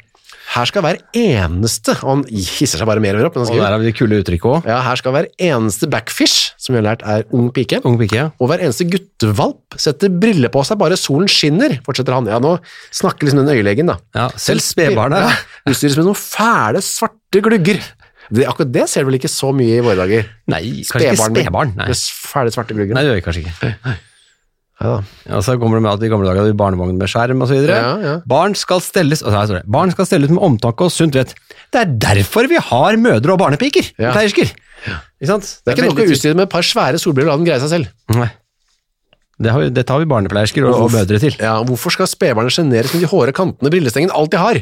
[0.54, 3.64] Her skal hver eneste, og han hisser seg bare mer og mer opp, Og der
[3.74, 4.68] har vi de kule uttrykket òg.
[4.70, 8.14] ja, her skal hver eneste backfish, som vi har lært er ung pike, Ung pike,
[8.20, 8.28] ja.
[8.38, 12.30] og hver eneste guttevalp setter briller på seg bare solen skinner, fortsetter han.
[12.30, 12.60] Ja, nå
[12.94, 13.98] snakker liksom den øyelegen da.
[14.14, 14.30] ja.
[14.38, 15.24] Selv spedbarna.
[15.26, 15.34] Ja,
[15.74, 17.82] utstyres med noen fæle svarte glugger.
[18.34, 20.30] Det, akkurat det ser du vel ikke så mye i våre dager?
[20.48, 21.94] Nei, kanskje ikke Spedbarn med- Nei.
[22.30, 22.94] Fæle svarte glugger.
[22.96, 23.98] Nei, det gjør vi kanskje ikke.
[24.82, 24.96] Ja.
[25.30, 27.78] Ja, så kommer det med at i gamle dager hadde vi barnevogn med skjerm videre.
[27.78, 28.14] Ja, ja.
[28.28, 31.36] Barn skal stelles og her står det, barn skal stelles med omtanke og sunt vett.
[31.74, 33.92] Det er derfor vi har mødre og barnepiker.
[34.02, 34.14] Ja.
[34.18, 34.50] Ikke
[35.30, 35.60] sant?
[35.64, 37.48] Det er ikke nok veldig å utstyre med et par svære solbriller og la den
[37.52, 37.94] greie seg selv.
[38.18, 38.30] Nei.
[39.44, 41.36] Det har vi, dette har vi barnepleiersker og, og mødre til.
[41.42, 44.60] Ja, Hvorfor skal spedbarnet sjeneres med de hårde kantene brillestengen alltid har?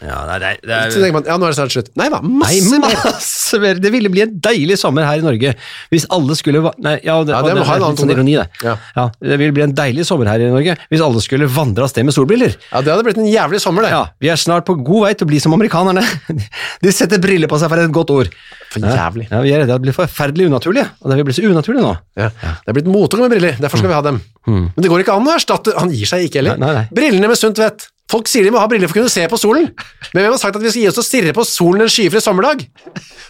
[0.00, 1.90] Ja, det er, det Så tenker man, ja, nå er det snart slutt.
[2.00, 2.94] Nei da, Nei, masse mer!
[3.04, 3.80] masse mer.
[3.82, 5.52] Det ville bli en deilig sommer her i Norge
[5.92, 8.46] hvis alle skulle Nei, ja, det, Ja, det det er litt sånn ironi, det.
[8.64, 8.74] Ja.
[8.96, 11.92] Ja, det ville bli en deilig sommer her i Norge hvis alle skulle vandre av
[11.92, 12.56] sted med solbriller.
[12.70, 13.92] Ja, Det hadde blitt en jævlig sommer, det.
[13.92, 16.02] Ja, vi er snart på god vei til å bli som amerikanerne.
[16.84, 18.32] De setter briller på seg for et godt ord.
[18.72, 19.28] For jævlig.
[19.28, 21.92] Ja, Vi er redde det blir forferdelig unaturlige, og det vil bli så unaturlig nå.
[22.16, 22.30] Ja.
[22.32, 24.22] Det er blitt moteord med briller, derfor skal vi ha dem.
[24.48, 26.56] Men det går ikke an å erstatte Han gir seg ikke heller.
[26.58, 26.86] Nei, nei, nei.
[26.96, 27.91] Brillene med sunt vett.
[28.12, 29.70] Folk sier de må ha briller for å kunne se på solen,
[30.12, 31.92] men hvem har sagt at vi skal gi oss til å stirre på solen en
[31.92, 32.66] skyfri sommerdag?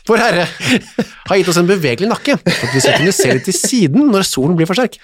[0.09, 3.47] Vår Herre har gitt oss en bevegelig nakke, for at vi skal kunne se litt
[3.47, 4.99] til siden når solen blir for sterk.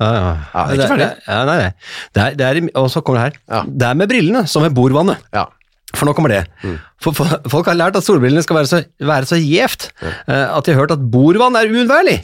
[0.00, 0.28] Ja, ja.
[0.54, 1.08] Ja, det er ikke ferdig.
[1.28, 1.96] Ja, nei, nei.
[2.16, 3.40] Det er, det er, og så kommer det her.
[3.52, 3.64] Ja.
[3.68, 5.26] Det er med brillene som med bordvannet.
[5.36, 5.44] Ja.
[5.90, 6.44] For nå kommer det.
[6.62, 6.76] Mm.
[7.02, 10.12] For, for, folk har lært at solbrillene skal være så, være så gjevt mm.
[10.30, 12.20] at de har hørt at bordvann er uunnværlig.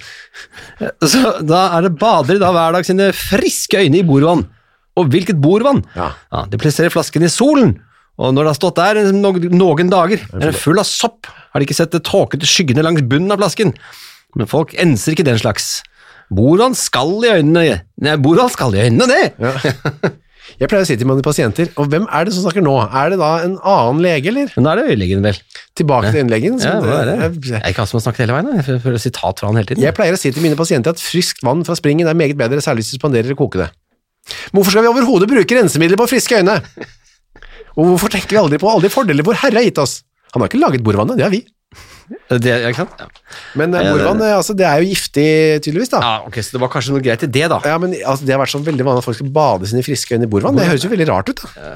[0.78, 4.46] Eh, Så da er det badere da hver dag sine friske øyne i bordvann.
[4.96, 5.82] Og hvilket bordvann?
[5.96, 6.12] Ja.
[6.48, 7.76] de plasserer flasken i solen.
[8.16, 11.28] Og når det har stått der noen, noen dager, er den full av sopp.
[11.52, 13.74] Har de ikke sett det tåkete skyggene langs bunnen av flasken?
[14.36, 15.82] Men folk enser ikke den slags.
[16.32, 17.82] Bordvann skal i øynene.
[18.02, 20.14] Nei, bordvann skal i øynene, det!
[20.56, 22.72] Jeg pleier å si til mine pasienter, og hvem er det som snakker nå?
[22.86, 24.52] Er det da en annen lege, eller?
[24.54, 25.40] Men nå er det øyelegen, vel.
[25.76, 26.60] Tilbake til innleggen.
[26.62, 27.16] Ja, det er det?
[27.50, 29.68] jeg, er ikke han som har snakket hele veien, jeg føler sitat fra han hele
[29.72, 29.82] tiden.
[29.84, 32.62] jeg pleier å si til mine pasienter at friskt vann fra springen er meget bedre,
[32.64, 33.68] særlig hvis du spanderer å koke det.
[34.54, 36.60] Hvorfor skal vi overhodet bruke rensemidler på friske øyne?
[37.76, 40.00] Og hvorfor tenker vi aldri på alle de fordeler vår Herre har gitt oss?
[40.34, 41.44] Han har ikke laget bordvannet, det har vi.
[42.30, 43.00] Det, ikke sant?
[43.00, 43.06] Ja.
[43.58, 45.26] Men eh, bordvann, eh, altså, det er jo giftig,
[45.64, 46.00] tydeligvis, da.
[46.04, 47.58] ja, ok, så det var kanskje noe greit i det, da.
[47.66, 50.14] Ja, men altså, Det har vært sånn veldig vanlig at folk skal bade sine friske
[50.14, 50.58] øyne i bordvann.
[50.58, 51.42] Det høres jo veldig rart ut.
[51.42, 51.50] da.
[51.58, 51.74] Ja,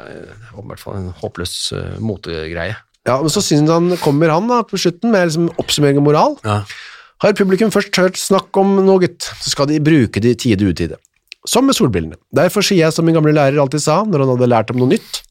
[0.62, 2.78] I hvert fall en håpløs uh, motegreie.
[3.08, 6.38] Ja, Men så synes han, kommer han da på slutten med liksom oppsummering og moral.
[6.46, 6.60] Ja.
[7.20, 10.64] Har publikum først hørt snakk om noe, gutt, så skal de bruke det i tide
[10.64, 11.00] og utide.
[11.48, 12.18] Som med solbrillene.
[12.36, 14.90] Derfor sier jeg som min gamle lærer alltid sa, når han hadde lært om noe
[14.92, 15.22] nytt.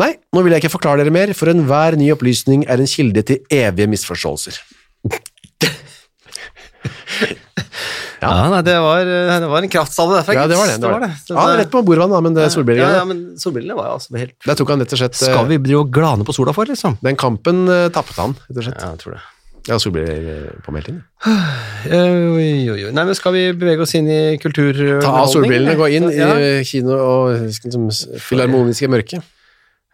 [0.00, 3.22] Nei, nå vil jeg ikke forklare dere mer, for enhver ny opplysning er en kilde
[3.26, 4.58] til evige misforståelser.
[8.24, 10.36] Ja, nei, det var, det var en kraftsalve derfra.
[10.36, 10.78] Ja, det var det.
[10.80, 11.10] det, var det.
[11.28, 12.86] Ja, rett på bordvann, da, men det solbrillene.
[12.88, 15.28] Ja, ja, men solbrillene var jo altså helt Der tok han rett og slett eh,
[15.28, 16.96] Skal vi drive og glane på sola for, liksom?
[17.04, 18.80] Den kampen uh, tappet han, rett og slett.
[18.80, 19.22] Ja, jeg tror det.
[19.68, 20.96] Ja, solbriller eh.
[21.88, 22.90] Eh.
[22.94, 24.76] Nei, men skal vi bevege oss inn i kultur...
[25.00, 26.34] Ta av solbrillene, gå inn ja.
[26.36, 27.88] i kino og liksom,
[28.26, 29.22] filharmoniske mørke.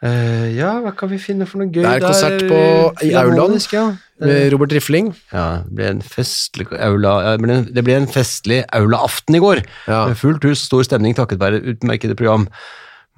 [0.00, 1.98] Uh, ja, hva kan vi finne for noe gøy der?
[1.98, 3.58] Det er konsert på- i Aulaen.
[3.68, 3.84] Ja.
[4.20, 5.14] Med Robert Rifling.
[5.32, 9.62] ja, det ble en festlig aula Det ble en festlig aulaaften i går.
[9.88, 10.12] Ja.
[10.14, 12.48] Fullt hus, stor stemning takket være utmerkede program.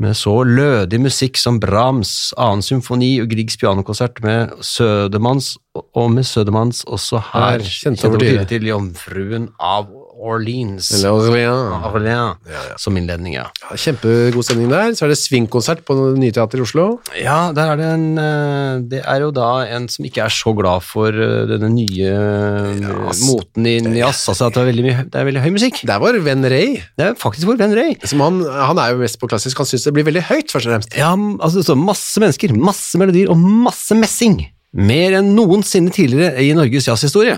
[0.00, 6.24] Med så lødig musikk som Brahms, annen symfoni og Griegs pianokonsert med Sødemanns, og med
[6.26, 7.58] Sødemanns også her.
[7.60, 9.90] Her, kjente over til Jomfruen av
[10.22, 10.88] Orleans.
[10.94, 12.38] Eller, Orléans.
[12.46, 12.62] ja.
[12.80, 13.48] som innledning, ja.
[13.62, 14.94] Ja, kjempegod stemning der.
[14.96, 16.86] Så er det swingkonsert på det nye teatret i Oslo.
[17.18, 20.54] Ja, der er det en eh, Det er jo da en som ikke er så
[20.56, 24.24] glad for eh, denne nye eh, moten i jazz.
[24.30, 25.82] Altså at det er veldig, mye, det er veldig høy musikk.
[25.82, 26.80] Det er vår venn Ray.
[26.98, 27.98] Det er faktisk vår venn Ray.
[28.08, 29.62] Som han, han er jo mest på klassisk.
[29.62, 30.98] Han syns det blir veldig høyt, først og fremst.
[30.98, 34.40] Ja, altså det står masse mennesker, masse melodier og masse messing.
[34.72, 37.36] Mer enn noensinne tidligere i Norges jazzhistorie.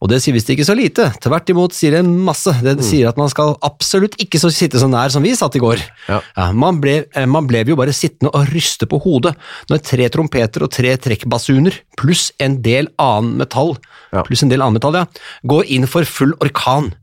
[0.00, 1.10] Og det sier visst ikke så lite.
[1.20, 2.54] Tvert imot sier det masse.
[2.64, 5.60] Det sier at man skal absolutt ikke så sitte så nær som vi satt i
[5.60, 5.82] går.
[6.08, 6.20] Ja.
[6.56, 9.34] man, ble, eh, man ble jo bare sittende og ryste på hodet
[9.68, 13.76] når tre trompeter og tre trekkbasuner pluss en del annen metall,
[14.10, 14.22] Ja.
[14.26, 15.04] pluss en del annen metall, ja,
[15.46, 16.94] går inn for full orkan.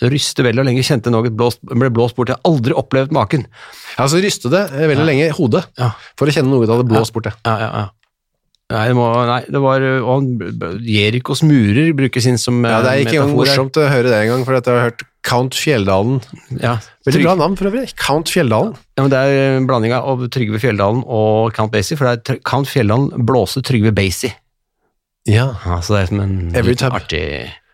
[0.00, 2.30] Ryste vel og lenge, kjente noe blåst, ble blåst bort.
[2.32, 3.44] Jeg har aldri opplevd maken.
[3.98, 5.90] Ja, så ryste det veldig veldig lenge i hodet Ja.
[6.16, 7.34] for å kjenne noe det hadde blåst borte.
[7.44, 7.88] Ja, ja, ja.
[8.70, 12.70] Nei, det, må, nei, det var han- Jerikos murer brukes inn som metafor.
[12.70, 14.84] Ja, Det er eh, ikke metafor morsomt å høre det engang, for at jeg har
[14.90, 16.20] hørt Count Fjelldalen.
[16.62, 17.90] Ja, Veldig bra navn for øvrig.
[17.98, 18.76] Count Fjelldalen.
[18.96, 22.38] Ja, men det er en blanding av Trygve Fjelldalen og Count Basie, for det er
[22.46, 24.32] Count Fjelldalen blåser Trygve Basie.
[25.28, 25.50] Ja.
[25.66, 27.24] Ja, så det er som en litt artig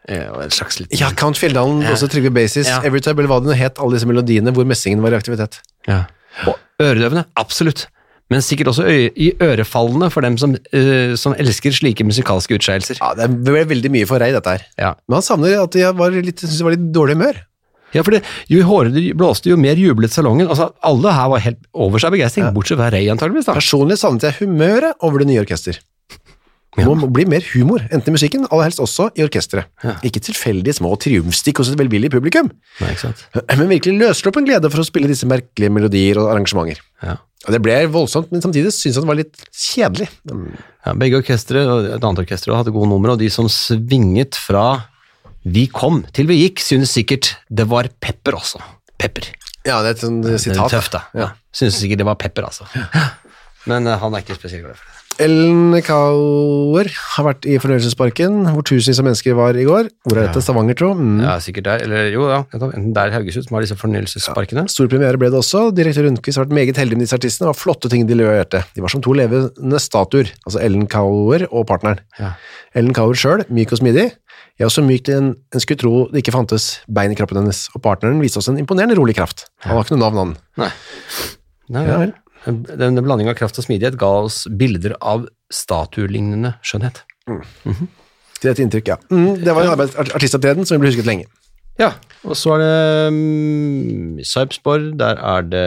[0.06, 0.92] og en slags litt...
[0.98, 1.92] ja, Count Fjelldalen, Ja.
[1.92, 2.80] også Trygve Basies, Ja.
[2.86, 5.60] Everytime, eller hva det het, alle disse melodiene hvor messingen var i aktivitet.
[5.86, 6.04] Ja.
[6.46, 7.86] Og øredøvende, absolutt.
[8.30, 12.98] Men sikkert også i ørefallene for dem som, uh, som elsker slike musikalske utskeielser.
[12.98, 14.64] Ja, Det ble veldig mye for Rei, dette her.
[14.78, 14.94] Ja.
[15.06, 17.38] Men han savner at jeg var litt, synes jeg var litt dårlig humør.
[17.94, 20.48] Ja, for det, jo hårdere det blåste, jo mer jublet salongen.
[20.50, 23.54] Altså, alle her var helt over seg begeistring, bortsett fra Rei, antageligvis da.
[23.56, 25.78] Personlig savnet jeg humøret over det nye orkester.
[26.76, 26.92] Det Ja.
[26.92, 29.64] må bli mer humor, enten i musikken, aller helst også i orkesteret.
[29.82, 29.94] Ja.
[30.04, 32.50] Ikke tilfeldige små triumfstikk hos et velvillig publikum,
[32.82, 33.22] Nei, ikke sant?
[33.56, 36.82] men virkelig løssluppen glede for å spille disse merkelige melodier og arrangementer.
[37.02, 37.16] Ja.
[37.46, 40.08] Det ble voldsomt, men samtidig synes jeg det var litt kjedelig.
[40.86, 44.66] Ja, begge orkestre og et annet orkester hadde gode numre, og de som svinget fra
[45.46, 48.58] vi kom til vi gikk, synes sikkert det var pepper også.
[48.98, 49.28] Pepper.
[49.66, 50.72] Ja, det er et sånt sitat.
[50.72, 51.04] tøft, da.
[51.14, 51.28] Ja.
[51.54, 52.66] Synes sikkert det var pepper, altså.
[53.70, 54.95] Men eh, han er ikke spesielt glad for det.
[55.16, 59.86] Ellen Kauer har vært i fornøyelsesparken, hvor tusenvis av mennesker var i går.
[60.04, 60.42] Hvor er dette?
[60.44, 60.90] Stavanger, tro?
[60.92, 61.22] Mm.
[61.24, 64.66] Ja, sikkert der, eller jo, ja, enten der Haugesund som har disse fornøyelsesparkene.
[64.68, 65.70] Stor premiere ble det også.
[65.76, 67.46] Direktør Rundquist har vært meget heldig med disse artistene.
[67.46, 68.60] Det var flotte ting de leverte.
[68.76, 72.04] De var som to levende statuer, altså Ellen Kauer og partneren.
[72.20, 72.34] Ja.
[72.76, 74.10] Ellen Kauer sjøl, myk og smidig.
[74.56, 77.40] Jeg er også myk til en, en skulle tro det ikke fantes bein i kroppen
[77.40, 79.48] hennes, og partneren viste oss en imponerende rolig kraft.
[79.64, 80.38] Han har ikke noe navn, han.
[80.60, 80.70] Nei.
[81.72, 81.98] Nei Ja.
[82.46, 87.02] Denne blandingen av kraft og smidighet ga oss bilder av statuelignende skjønnhet.
[88.40, 88.96] Til et inntrykk, ja.
[89.10, 89.82] Mm, det var en
[90.14, 91.26] artistopptreden som ble husket lenge.
[91.80, 91.90] Ja,
[92.24, 95.66] og så er det um, Sarpsborg, der er det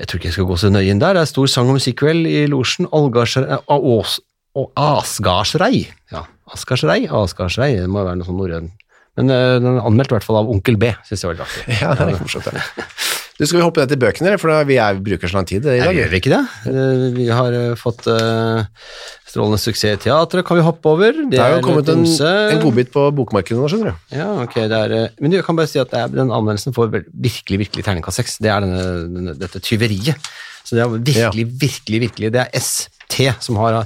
[0.00, 1.18] Jeg tror ikke jeg skal gå så nøye inn der.
[1.18, 2.88] Det er stor sang- og musikkveld i losjen.
[2.88, 3.18] Og
[4.80, 5.84] Asgardsrei.
[6.12, 8.86] Ja, Asgardsrei, Asgardsrei, det må være noe sånn norrønt.
[9.18, 11.48] Men uh, den er anmeldt i hvert fall av Onkel B, syns jeg var litt
[11.48, 11.64] artig.
[11.82, 12.86] Ja, det er morsomt, ja.
[13.40, 15.78] Du, skal vi hoppe ned til bøkene, for vi er, bruker så lang tid i
[15.78, 15.96] Ja, dag.
[15.96, 16.40] gjør vi ikke det?
[16.68, 18.60] Eh, Vi har eh, fått uh,
[19.30, 21.16] strålende suksess i teatret, kan vi hoppe over.
[21.32, 24.04] Det er jo kommet en, en godbit på bokmarkedet nå, skjønner du.
[24.18, 26.28] Ja, ok, det er, eh, men du, jeg kan bare si at det er, den
[26.36, 28.36] anmeldelsen får virkelig, virkelig terningkast seks.
[28.44, 28.84] Det er denne,
[29.16, 30.30] denne, dette tyveriet.
[30.60, 33.80] Så det er virkelig, virkelig, virkelig, det er ST som har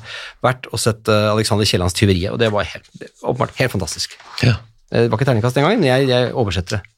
[0.44, 2.90] vært og sett eh, Alexander Kiellands tyveriet, og det var helt,
[3.22, 4.18] åpenbart helt fantastisk.
[4.42, 4.58] Ja.
[4.90, 6.90] Det var ikke terningkast den gangen, men jeg, jeg oversetter det.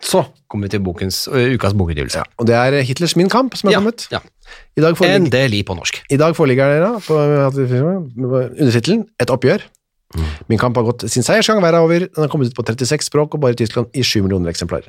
[0.00, 2.22] Så kommer vi til bokens, ø, ukas bokutgivelse.
[2.38, 4.06] Og det er Hitlers Min Kamp som er Ja, kommet.
[4.12, 4.20] ja.
[4.78, 5.98] I dag foreligger, Endelig på norsk.
[6.10, 7.16] i dag foreligger det da, på
[8.58, 9.62] undertittelen Et oppgjør.
[10.48, 11.98] Min Kamp har gått sin seiersgang, verden er over.
[12.06, 14.88] Den har kommet ut på 36 språk og bare i Tyskland i 7 millioner eksemplarer.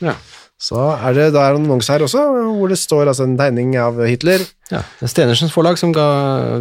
[0.00, 0.14] Ja.
[0.60, 2.20] Så er det er en annonse her også,
[2.60, 4.44] hvor det står altså en tegning av Hitler.
[4.70, 6.04] Ja, det er Stenersens forlag som ga,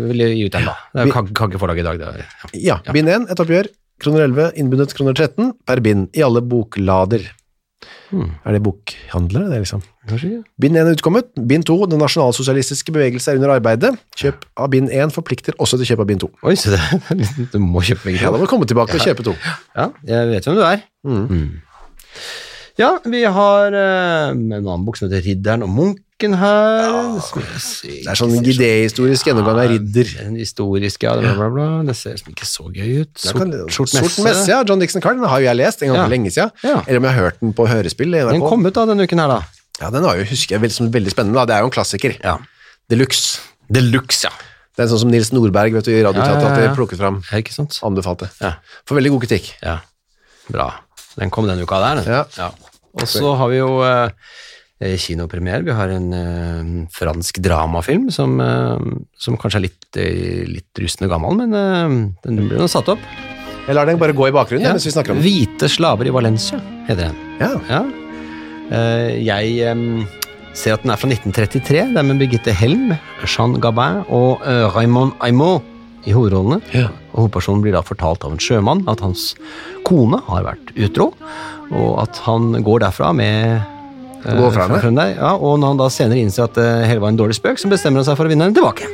[0.08, 0.78] ville gi ut den da.
[0.96, 2.00] Det er jo Kagge Kagge forlag i dag.
[2.00, 2.80] Det er, ja.
[2.86, 3.68] Ja, bind 1, Et oppgjør.
[4.00, 7.26] Kroner 11, innbundet kroner 13 per bind i alle boklader.
[8.12, 9.84] Er det bokhandlere, det liksom?
[10.10, 10.42] Kanskje Ja.
[10.62, 11.30] Bind 1 er utkommet.
[11.48, 13.94] Bind 2, Den nasjonalsosialistiske bevegelse er under arbeidet.
[14.18, 16.32] Kjøp av bind 1 forplikter også til kjøp av bind 2.
[16.50, 16.82] Oi, så det,
[17.54, 19.36] du må kjøpe begge Ja, da må du komme tilbake og kjøpe to.
[19.76, 20.86] Ja, jeg vet hvem du er.
[21.06, 21.50] Mm.
[22.80, 25.74] Ja, vi har eh, en annen bok som heter Ridderen og
[26.20, 27.16] Munken her.
[27.80, 30.10] Det er sånn idéhistorisk gjennomgang av ridder.
[30.26, 31.68] En historisk, ja, bla, bla, bla.
[31.88, 33.14] Det ser liksom ikke så gøy ut.
[33.38, 34.48] Kan- Sort, sort messe.
[34.52, 34.64] ja.
[34.68, 36.52] John Dixon Carl, den har jo jeg lest en gang for lenge siden.
[36.64, 39.20] Eller om jeg har hørt den på hørespill i Den kom ut da denne uken
[39.20, 39.40] her, da.
[39.80, 41.36] Ja, den var jo, husker jeg, veldig, veldig spennende.
[41.40, 41.46] Da.
[41.46, 42.18] Det er jo en klassiker.
[42.22, 42.36] Ja.
[42.90, 43.40] Deluxe.
[43.72, 44.32] Deluxe, ja.
[44.76, 47.22] Det er sånn som Nils Nordberg vet du, i Radioteatret Ja, ja, ja, plukket fram.
[47.32, 47.38] ja.
[47.40, 47.80] Ikke sant?
[47.84, 48.28] Anbefalte.
[48.42, 48.58] Ja.
[48.86, 49.54] For veldig god kritikk.
[49.64, 49.80] Ja,
[50.52, 50.68] bra.
[51.16, 52.04] Den kom denne uka der.
[52.04, 52.28] den.
[52.38, 52.52] Ja.
[53.00, 54.10] Og så har vi jo eh,
[54.80, 55.66] kinopremiere.
[55.68, 58.80] Vi har en uh, fransk dramafilm som, uh,
[59.20, 63.04] som kanskje er litt, uh, litt rustende gammel, men eh, den blir nå satt opp.
[63.70, 64.74] Jeg lar den bare gå i bakgrunnen ja.
[64.74, 65.28] mens vi snakker om den.
[65.28, 67.20] Hvite slaver i Valencia, heter den.
[67.38, 67.52] Ja.
[67.70, 67.82] Ja.
[68.74, 70.06] Eh, jeg um,
[70.58, 71.84] ser at den er fra 1933.
[71.94, 75.62] Det er med Birgitte Helm, Jean Gabin og eh, Raymond Aimaux
[76.08, 76.62] i hovedrollene.
[77.12, 79.34] Og Hovedpersonen blir da fortalt av en sjømann at hans
[79.86, 81.12] kone har vært utro,
[81.70, 83.60] og at han går derfra med
[84.26, 84.96] eh, Går fra henne?
[85.00, 87.62] der, ja, og når han da senere innser at det hele var en dårlig spøk,
[87.62, 88.90] så bestemmer han seg for å vinne henne tilbake.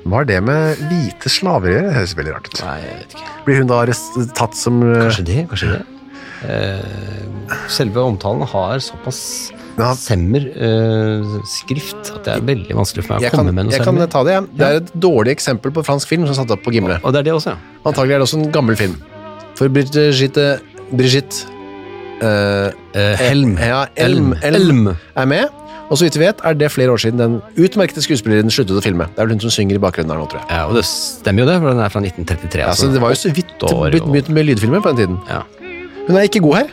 [0.00, 1.86] Hva har det med hvite slaver å gjøre?
[1.88, 2.60] Det høres veldig rart ut.
[2.64, 3.32] Nei, jeg vet ikke.
[3.46, 3.80] Blir hun da
[4.38, 5.80] tatt som eh, Kanskje det, kanskje det.
[6.40, 9.92] Eh, selve omtalen har såpass Ja.
[9.96, 13.72] semmer uh, skrift at det er veldig vanskelig for meg å Jeg kan, med noe
[13.76, 14.48] jeg kan ta det, jeg.
[14.56, 16.98] Det er et dårlig eksempel på fransk film som er satt opp på Gimle.
[17.04, 17.78] Og det er det også, ja.
[17.84, 18.96] Antagelig er det også en gammel film.
[19.56, 20.48] For Brigitte
[20.90, 21.59] Brigitte
[22.22, 23.56] eh, Eh, Helm.
[23.58, 24.96] Ja, Elm, Elm, Elm.
[25.16, 25.48] er med.
[25.90, 28.82] Og så vidt vi vet, er det flere år siden den utmerkede skuespilleren sluttet å
[28.82, 29.08] filme.
[29.10, 30.50] Det er vel hun som synger i bakgrunnen her nå, tror jeg.
[30.54, 32.62] Ja, og det stemmer jo det, for den er fra 1933.
[32.62, 35.18] Ja, så det var jo så vidt begynt med lydfilmer på den tiden.
[35.30, 35.42] Ja.
[36.06, 36.70] Hun er ikke god her.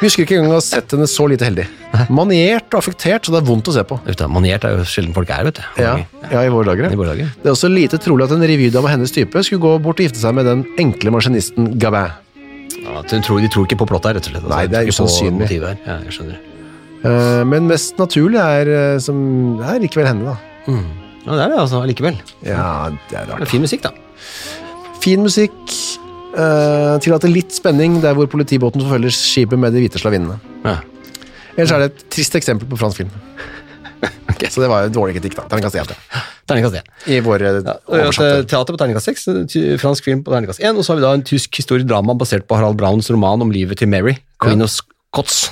[0.00, 1.66] Vi husker ikke engang å ha sett henne så lite heldig.
[2.12, 3.98] Maniert og affektert, så det er vondt å se på.
[4.06, 5.82] Vet du, Maniert er jo sjelden folk er, vet du.
[5.82, 5.98] Ja,
[6.30, 6.88] ja i våre dager.
[6.88, 7.28] I ja.
[7.42, 10.08] Det er også lite trolig at en revydame av hennes type skulle gå bort og
[10.08, 12.12] gifte seg med den enkle maskinisten Gabin.
[12.78, 14.44] Ja, de, tror, de tror ikke på plottet her, rett og slett.
[14.44, 15.50] Altså, Nei, det er usannsynlig.
[15.60, 16.40] Ja, jeg skjønner.
[17.00, 19.20] Eh, Men mest naturlig er, eh, som,
[19.64, 20.66] er likevel henne, da.
[20.70, 20.84] Mm.
[21.26, 22.20] Ja, det er det altså, allikevel.
[22.46, 23.48] Ja, det er rart.
[23.48, 23.92] fin musikk, da.
[25.04, 25.76] Fin musikk.
[26.30, 30.36] Uh, tillater litt spenning der hvor politibåten forfølger skipet med de hvite slavinnene.
[30.62, 30.76] Ja.
[31.56, 33.10] Ellers er det et trist eksempel på fransk film.
[34.30, 34.46] Ok.
[34.48, 35.44] Så det var en dårlig kritikk, da.
[35.50, 35.90] Terningkast 1.
[36.48, 36.90] Terningkast 1.
[37.12, 39.26] I vår Ja, eh, teater på terningkast 6,
[39.82, 42.56] fransk film på terningkast 1, og så har vi da en tysk historiedrama basert på
[42.56, 45.50] Harald Browns roman om livet til Mary, Queen of Scots.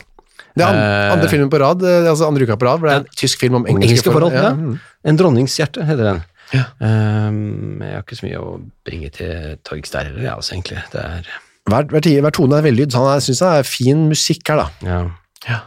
[0.56, 2.88] Det er andre Eh, andre filmen på rad, eh, altså andre uka på rad, for
[2.88, 4.32] det er en tysk film om engelske, engelske forhold.
[4.34, 4.50] Ja.
[4.56, 4.78] mm.
[5.04, 6.24] En dronnings hjerte heter den.
[6.56, 6.64] Ja.
[6.80, 8.54] Um, jeg har ikke så mye å
[8.88, 10.80] bringe til torgs der heller, jeg også, egentlig.
[10.94, 11.28] Det er
[11.68, 14.68] Hver, hver, hver tone er vellyd, han syns det er fin musikk her, da.
[15.44, 15.58] ja.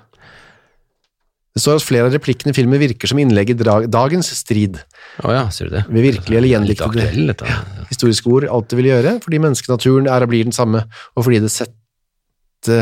[1.52, 4.80] Det står at flere av replikkene i filmen virker som innlegg i dagens strid.
[5.26, 5.84] Oh ja, sier du det?
[5.92, 7.56] Ved virkelig eller gjendiktede dette.
[7.92, 10.86] historiske ord alltid vil gjøre, fordi menneskenaturen er og blir den samme,
[11.16, 12.80] og fordi det sette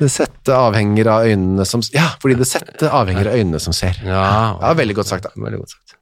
[0.00, 3.98] det sette avhenger av øynene som Ja, fordi det sette avhenger av øynene som ser.
[4.06, 5.34] Ja, Ja, veldig godt sagt, da.
[5.36, 5.98] Veldig godt sagt.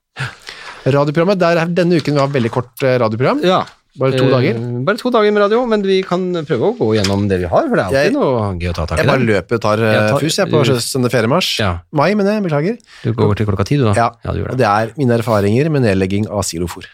[0.87, 3.43] Radioprogrammet, der er denne uken vi har veldig kort eh, radioprogram.
[3.45, 3.65] Ja.
[3.99, 4.59] Bare to Eh, dager.
[4.87, 7.65] Bare to dager med radio, men vi kan prøve å gå gjennom det vi har,
[7.69, 9.03] for det er alltid Jeg- noe gøy å ta tak i.
[9.03, 11.27] Jeg bare løper og tar eh, Ja, fus jeg på søndag 4.
[11.29, 11.49] mars.
[11.59, 11.81] Ja.
[11.93, 12.45] Mai, mener jeg.
[12.45, 12.79] Beklager.
[13.03, 13.95] Du går over til klokka ti, du da?
[13.99, 14.59] Ja, du gjør og det.
[14.59, 16.85] det er mine erfaringer med nedlegging av silofor.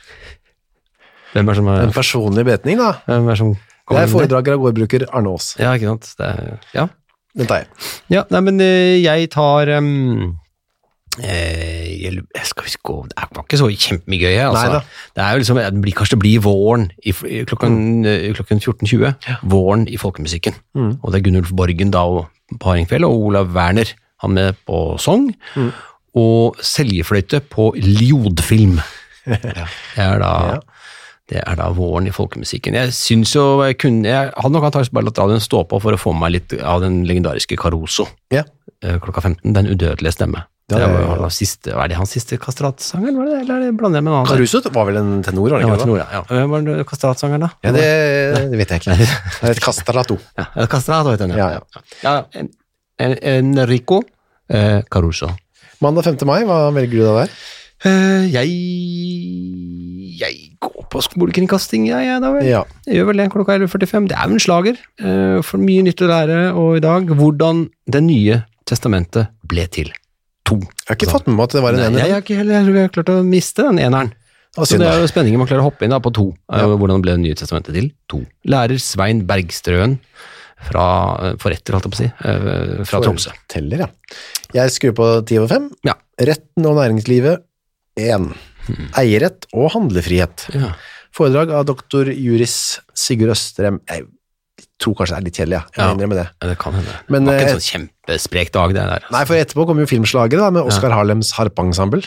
[1.35, 2.93] Hvem er som er, En personlig betning, da.
[3.07, 3.53] hvem er det som
[3.91, 5.57] Det er foredrager av gårdbruker Arne Aas.
[5.59, 6.15] Ja, ikke sant.
[6.17, 6.89] Det er, ja.
[7.37, 7.67] Den tar jeg.
[8.09, 10.39] ja, nei, men eh, jeg tar um,
[11.23, 14.81] jeg, skal gå Det var ikke så kjempemye gøy altså.
[15.15, 17.13] Det er jo liksom, det blir, kanskje det blir våren i,
[17.47, 17.77] klokken,
[18.09, 19.15] eh, klokken 14.20.
[19.43, 20.55] Våren i folkemusikken.
[20.75, 20.93] Mm.
[21.03, 22.03] Og det er Gunnulf Borgen da
[22.61, 25.31] på hardingfele, og Olav Werner, han med på sang.
[25.57, 25.71] Mm.
[26.15, 28.79] Og seljefløyte på Ljodfilm.
[29.25, 29.41] Det
[29.97, 30.59] er da Ja.
[31.31, 32.75] det er da våren i folkemusikken.
[32.77, 35.97] Jeg syns jo jeg kunne Jeg hadde nok antakelig bare latt radioen stå på for
[35.97, 38.43] å få meg litt av den legendariske Caruso Ja.
[38.83, 39.55] eh, klokka 15.
[39.55, 40.45] Den udødelige stemme.
[40.73, 43.55] Ja, det det- var, var siste, er det hans siste kastratsang, eller, var det, eller
[43.55, 44.31] er det blander jeg med en annen?
[44.31, 45.83] Caruso var vel en tenor, var det ikke det?
[45.85, 46.07] tenor, ja.
[46.15, 46.23] ja.
[46.31, 47.51] Hvem var den kastratsangeren, da?
[47.67, 47.85] Ja, det,
[48.53, 48.97] det vet jeg ikke.
[49.43, 50.17] Det er et castrato.
[50.39, 51.83] Ja, ja, Castrato heter den, Ja, ja.
[52.03, 52.15] ja.
[52.41, 52.49] en,
[52.99, 53.19] en,
[53.59, 54.01] Enrico
[54.49, 55.29] eh, Caruso.
[55.85, 56.25] Mandag 5.
[56.25, 57.37] mai, hva velger du da der?
[57.85, 58.49] Uh, jeg
[60.21, 62.47] Jeg går på skolekringkasting, jeg, jeg da vel.
[62.49, 62.63] Ja.
[62.87, 64.07] Jeg gjør vel det klokka 11.45.
[64.09, 64.79] Det er jo en slager.
[65.03, 69.93] Uh, For mye nytt å lære, og i dag hvordan Det nye testamentet ble til.
[70.45, 70.59] To.
[70.61, 72.03] Jeg har ikke fått med meg at det var en ener.
[72.05, 74.11] jeg har ikke heller jeg har klart å miste den eneren.
[74.55, 76.29] Altså, Så det er jo spenningen man klarer å hoppe inn da, på to.
[76.53, 76.67] eh, Ja.
[76.79, 77.89] Hvordan ble Det nye testamentet til?
[78.13, 78.21] To.
[78.47, 79.99] Lærer Svein Bergstrøen
[80.69, 80.85] fra
[81.25, 83.33] eh, forretter, holdt jeg på å si, fra fra Tromsø.
[83.49, 83.89] Teller, ja.
[84.55, 85.71] Jeg skrur på ti over fem.
[85.85, 85.95] Ja.
[86.21, 87.43] Retten og næringslivet,
[87.99, 88.29] én.
[88.69, 88.87] Hmm.
[88.97, 90.47] Eierrett og handlefrihet.
[90.55, 90.71] Ja.
[91.15, 93.81] Foredrag av doktor juris Sigurd Østrem.
[93.91, 94.07] Jeg
[94.81, 95.65] tror kanskje det er litt kjedelig, ja.
[95.75, 95.95] Jeg Ja.
[95.95, 96.29] må det.
[96.41, 96.49] det.
[96.51, 96.97] det kan hende.
[97.09, 99.07] Men, det var ikke eh, en sånn kjempesprek dag, det der.
[99.11, 102.03] Nei, for etterpå kom jo filmslaget da, med Oskar Harlems harpensemble.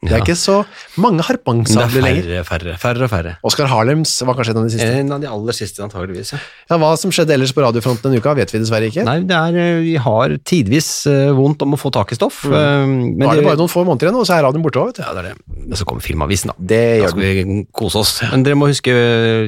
[0.00, 0.54] Det er ikke så
[0.96, 1.36] mange det
[1.76, 2.44] er lenger.
[2.44, 3.32] færre, færre, færre og færre.
[3.44, 4.86] Oscar Harlems var kanskje en av de siste.
[4.96, 6.30] En av de aller siste, antageligvis.
[6.32, 6.38] Ja.
[6.70, 9.04] Ja, hva som skjedde ellers på radiofronten denne uka, vet vi dessverre ikke.
[9.04, 12.46] Nei, det er, eh, vi har tidvis eh, vondt om å få tak i stoff.
[12.46, 12.52] eh,
[12.88, 14.86] Men Nå er det bare noen få måneder igjen, og så er radioen borte også,
[14.86, 15.02] vet du.
[15.04, 15.66] Ja, det er det.
[15.68, 16.54] Men så kommer Filmavisen, da.
[16.58, 17.44] Det Da gjør skal den.
[17.60, 18.14] vi kose oss.
[18.32, 18.94] Men dere må huske,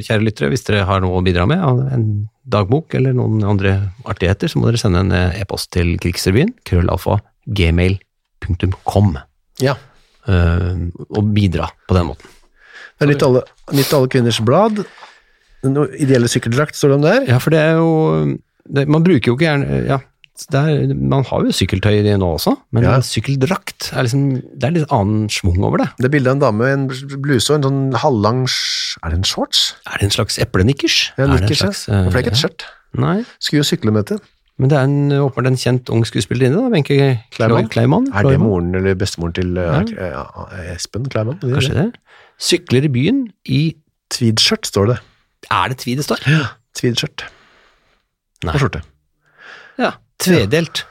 [0.04, 1.64] kjære lyttere, hvis dere har noe å bidra med,
[1.96, 7.20] en dagbok eller noen andre artigheter, så må dere sende en e-post til krigsrevyen, krøllalfa,
[7.48, 9.16] gmail.com,
[9.62, 9.76] Ja.
[10.28, 10.76] Eh,
[11.10, 12.28] og bidra på den måten.
[12.98, 13.42] Det er nytt alle,
[13.74, 14.84] nytt alle kvinners blad.
[15.66, 17.20] Noe ideelle sykkeldrakt står det om der.
[17.30, 17.92] Ja, for det er jo
[18.66, 19.98] det, Man bruker jo ikke gjerne Ja,
[20.58, 22.96] er, man har jo sykkeltøy i det nå også, men Ja.
[23.04, 25.88] sykkeldrakt er liksom Det er litt annen schwung over det.
[25.98, 26.86] Det er bilde av en dame i en
[27.22, 28.42] bluse og en sånn halvlang
[29.02, 29.74] Er det en shorts?
[29.86, 31.12] Er det en slags eplenikkers?
[31.18, 31.70] Ja, Er nikkers, ja.
[31.94, 32.66] eh, For det er ikke et skjørt.
[32.98, 34.18] Nei, Skulle jo sykle med det.
[34.60, 36.96] Men det er en, åpenbart en kjent ung skuespillerinne, Wenche
[37.34, 37.68] Kleiman?
[37.72, 38.08] Kleiman.
[38.12, 40.24] Er det moren eller bestemoren til uh, Ja.
[40.28, 41.38] ja, Espen Kleiman?
[41.40, 41.86] Kanskje det.
[42.42, 43.62] Sykler i byen i
[44.12, 44.98] Tweedskjørt står det.
[45.50, 46.20] Er det tweed det står?
[46.28, 46.44] Ja.
[46.76, 47.24] Tweedskjørt
[48.42, 48.82] og skjorte.
[49.78, 49.92] Ja.
[50.22, 50.84] Tvedelt.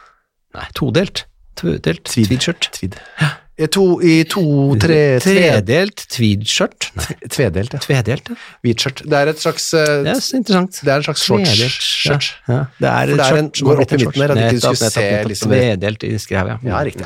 [0.56, 1.26] Nei, todelt.
[1.60, 2.28] Tvedelt Tweed.
[2.28, 2.70] tweedskjørt.
[2.72, 2.96] Tweed.
[2.96, 3.00] tweed.
[3.20, 3.26] to,
[3.68, 4.44] i to
[4.82, 6.88] tre, tre Tredelt tweedskjørt.
[6.98, 7.80] Nei, Tvedelt, ja.
[7.84, 8.36] tvedelt, ja.
[8.66, 9.04] Hvitskjørt.
[9.06, 10.80] Det er et slags uh, Det er så interessant.
[10.82, 11.52] Det er en slags shorts.
[11.54, 12.60] Tvedelt, ja.
[12.80, 15.06] det er et en- skjørt som går opp i midten der, at ikke skulle se
[15.32, 15.54] liksom.
[15.56, 16.58] Tvedelt i skrev, ja.
[16.72, 17.06] Ja, riktig.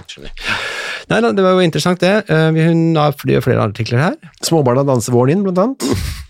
[1.12, 2.14] Nei da, det var jo interessant det.
[2.34, 4.16] Eh, vi- Hun har flere, artikler her.
[4.42, 5.86] Småbarna danser våren inn, blant annet.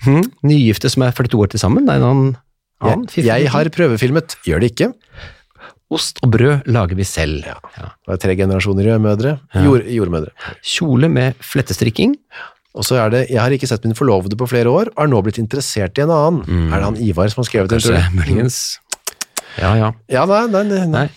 [0.05, 0.25] Mhm.
[0.43, 1.85] Nygifte som er 42 år til sammen.
[1.87, 2.35] Det er en annen,
[2.81, 4.35] annen Jeg, jeg har prøvefilmet.
[4.45, 4.91] Gjør det ikke.
[5.93, 7.45] Ost og brød lager vi selv.
[7.45, 7.59] Ja.
[7.77, 9.37] Det er tre generasjoner mødre.
[9.53, 10.33] Jord, jordmødre.
[10.65, 12.15] Kjole med flettestrikking.
[12.75, 15.07] Og så er det 'Jeg har ikke sett min forlovede på flere år, og er
[15.07, 16.73] nå blitt interessert i en annen'.
[16.73, 17.81] Er det han Ivar som har skrevet det?
[17.81, 18.79] Kanskje, muligens.
[19.57, 19.91] Ja, ja.
[20.09, 20.85] Ja, nei, nei, nei.
[20.85, 21.09] Nei.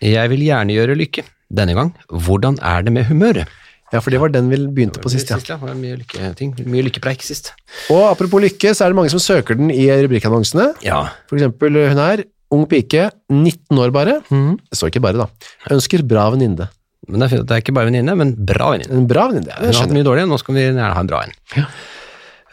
[0.00, 1.22] Jeg vil gjerne gjøre lykke.
[1.54, 3.46] Denne gang, hvordan er det med humøret?
[3.92, 5.36] Ja, for det var den vi begynte på sist, ja.
[5.38, 5.56] Sist, ja.
[5.56, 6.56] Det var Mye, lykketing.
[6.66, 7.52] Mye lykkepreik sist.
[7.90, 10.72] Og apropos lykke, så er det mange som søker den i rubrikkannonsene.
[10.82, 11.10] Ja.
[11.28, 12.24] For eksempel hun her,
[12.54, 14.20] ung pike, 19 år bare.
[14.30, 14.54] Mm.
[14.70, 15.50] Det står ikke bare, da.
[15.74, 16.70] Ønsker bra venninne.
[17.08, 19.02] Men det er, fint det er ikke bare venninne, men bra venninne.
[19.02, 21.10] En bra venninne, ja, Hun har hatt mye dårlig, nå skal vi gjerne ha en
[21.10, 21.36] bra en.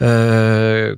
[0.02, 0.92] Eh,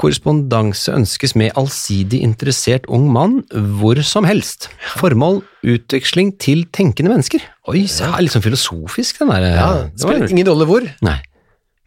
[0.00, 3.40] korrespondanse ønskes med allsidig interessert ung mann
[3.80, 4.68] hvor som helst.
[5.00, 7.42] Formål utveksling til tenkende mennesker.
[7.72, 9.48] Oi, så er det litt sånn filosofisk den der.
[9.56, 10.86] Ja, det spiller ingen rolle hvor.
[11.04, 11.18] Nei.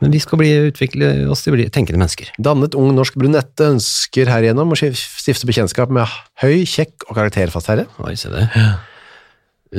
[0.04, 2.34] Men vi skal bli, utvikle oss til å bli tenkende mennesker.
[2.44, 6.10] Dannet ung norsk brunette ønsker herigjennom å stifte bekjentskap med
[6.44, 7.88] høy, kjekk og karakterfast herre.
[8.04, 8.50] Oi, se det.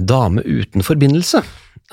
[0.08, 1.42] Dame uten forbindelse.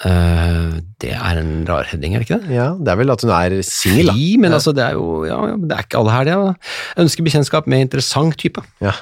[0.01, 2.55] Uh, det er en rar heading, er det ikke det?
[2.55, 4.15] Ja, det er vel at hun er singel, da.
[4.15, 6.37] Fri, men altså, det er jo ja, ja, det er ikke alle her, det.
[6.37, 6.77] Ja.
[7.03, 8.63] Ønsker bekjentskap med interessant type.
[8.81, 8.95] Ja.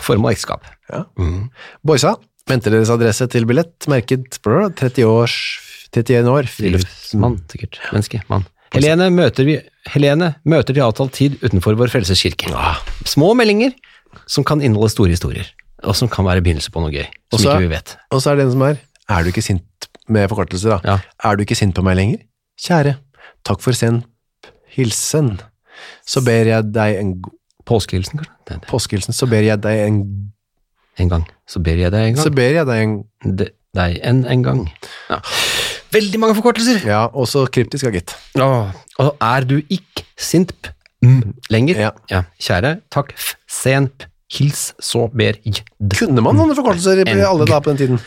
[0.00, 0.64] Form og ekteskap.
[0.88, 1.04] Ja.
[1.20, 1.52] Mm.
[1.86, 2.16] Boysa,
[2.48, 5.36] venter deres adresse til billett, merket 30 års,
[5.92, 7.78] 31 år, Friluftsmann, sikkert.
[7.92, 8.24] Menneske.
[8.32, 8.48] Mann.
[8.72, 9.56] Helene møter, vi,
[9.92, 12.48] Helene møter til avtalt tid utenfor Vår Frelses kirke.
[13.08, 13.74] Små meldinger
[14.30, 15.48] som kan inneholde store historier,
[15.84, 17.96] og som kan være begynnelse på noe gøy, som Og så- ikke vi vet.
[18.10, 20.80] Og så er det en som er, er du ikke sint med forkortelse, da?
[20.84, 20.98] Ja.
[21.24, 22.18] Er du ikke sint på meg lenger?
[22.60, 22.96] Kjære,
[23.44, 24.04] takk for sen
[24.74, 25.40] hilsen.
[26.06, 27.32] Så ber jeg deg en god
[27.64, 28.32] Påskehilsen, kanskje?
[28.48, 28.68] Det det.
[28.68, 30.32] påskehilsen, så ber jeg deg en,
[30.98, 31.26] En gang.
[31.48, 33.04] Så ber jeg deg en så ber jeg deg en,
[33.36, 34.72] De, deg en, en gang.
[35.08, 35.20] Ja.
[35.92, 36.84] Veldig mange forkortelser!
[36.88, 38.14] ja, også kryptisk, ja, gitt.
[38.40, 40.72] Og er du ikke sint p
[41.04, 41.82] mm, lenger?
[42.10, 42.22] Ja.
[42.40, 45.60] Kjære, takk, f, sen p, hils, så ber j.
[45.98, 48.02] Kunne man sånne forkortelser i alle dager på den tiden?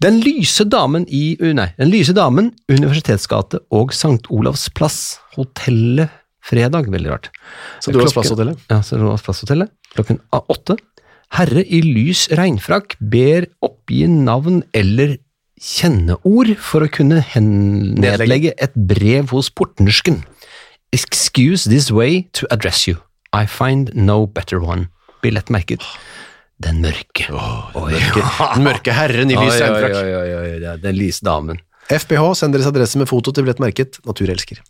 [0.00, 4.24] Den lyse damen i, nei, den lyse damen, Universitetsgate og St.
[4.32, 6.08] Olavs plass, hotellet
[6.40, 7.28] fredag, veldig rart.
[7.84, 8.62] Så Klokken- Plasshotellet?
[8.70, 8.96] Ja, St.
[8.96, 10.78] Olavs plass-hotellet, klokken åtte.
[11.36, 15.18] Herre i lys regnfrakk ber oppgi navn eller
[15.60, 20.22] kjenneord for å kunne nedlegge et brev hos portnersken.
[20.96, 22.96] Excuse this way to address you.
[23.32, 24.88] I find no better one.
[25.22, 25.84] Billett merket.
[26.60, 27.28] Den mørke.
[27.32, 30.80] Oh, Den mørke herren i lys regnfrakk.
[30.82, 31.60] Den lyse damen.
[31.90, 34.60] FBH, sender deres adresse med foto til billett merket Naturelsker.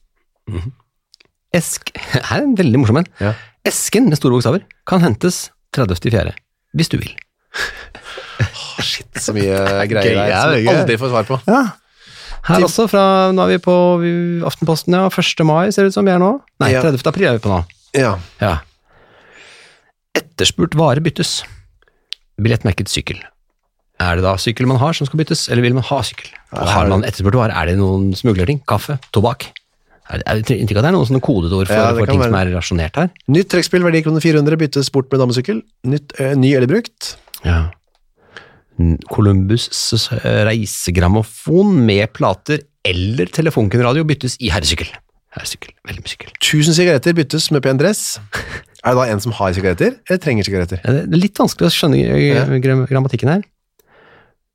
[1.54, 3.08] Esk Her er en veldig morsom en.
[3.22, 3.34] Ja.
[3.66, 6.32] Esken med store bokstaver kan hentes 30.4.
[6.76, 7.12] Hvis du vil.
[8.84, 9.60] Shit, så mye
[9.90, 11.40] greier der som vi aldri får svar på.
[12.48, 13.04] Her også, fra,
[13.36, 13.74] nå er vi på
[14.48, 15.08] Aftenposten, ja.
[15.12, 15.44] 1.
[15.44, 16.32] mai ser det ut som vi er nå.
[16.62, 17.02] Nei, 30.
[17.10, 17.60] april er vi på nå.
[17.98, 18.14] Ja.
[18.40, 18.54] Ja.
[20.16, 21.42] Etterspurt vare byttes.
[22.40, 23.20] Billettmerket sykkel.
[24.00, 26.30] Er det da sykkel man har som skal byttes, eller vil man ha sykkel?
[26.56, 28.62] Og har man etterspurt vare, er det noen smuglerting?
[28.68, 28.96] Kaffe?
[29.12, 29.50] Tobakk?
[30.10, 32.38] Er det, inntrykk av det er noen sånne kodeord for, Ja, for ting ting som
[32.40, 33.10] er rasjonert her?
[33.30, 35.60] Nytt trekkspill, verdi kroner 400, byttes bort med damesykkel.
[35.86, 37.12] Nytt, eh, ny eller brukt.
[37.44, 37.68] Ja.
[39.10, 40.08] Columbus'
[40.48, 44.88] reisegrammofon med plater eller telefonkunradio byttes i herresykkel.
[45.36, 46.30] Herresykkel, veldig mye sykkel.
[46.40, 48.18] 1000 sigaretter byttes med pen dress.
[48.80, 50.78] Er det da en som har sigaretter, eller trenger sigaretter?
[50.80, 52.46] Det er litt vanskelig å skjønne eh, Ja.
[52.64, 53.42] gram- grammatikken her.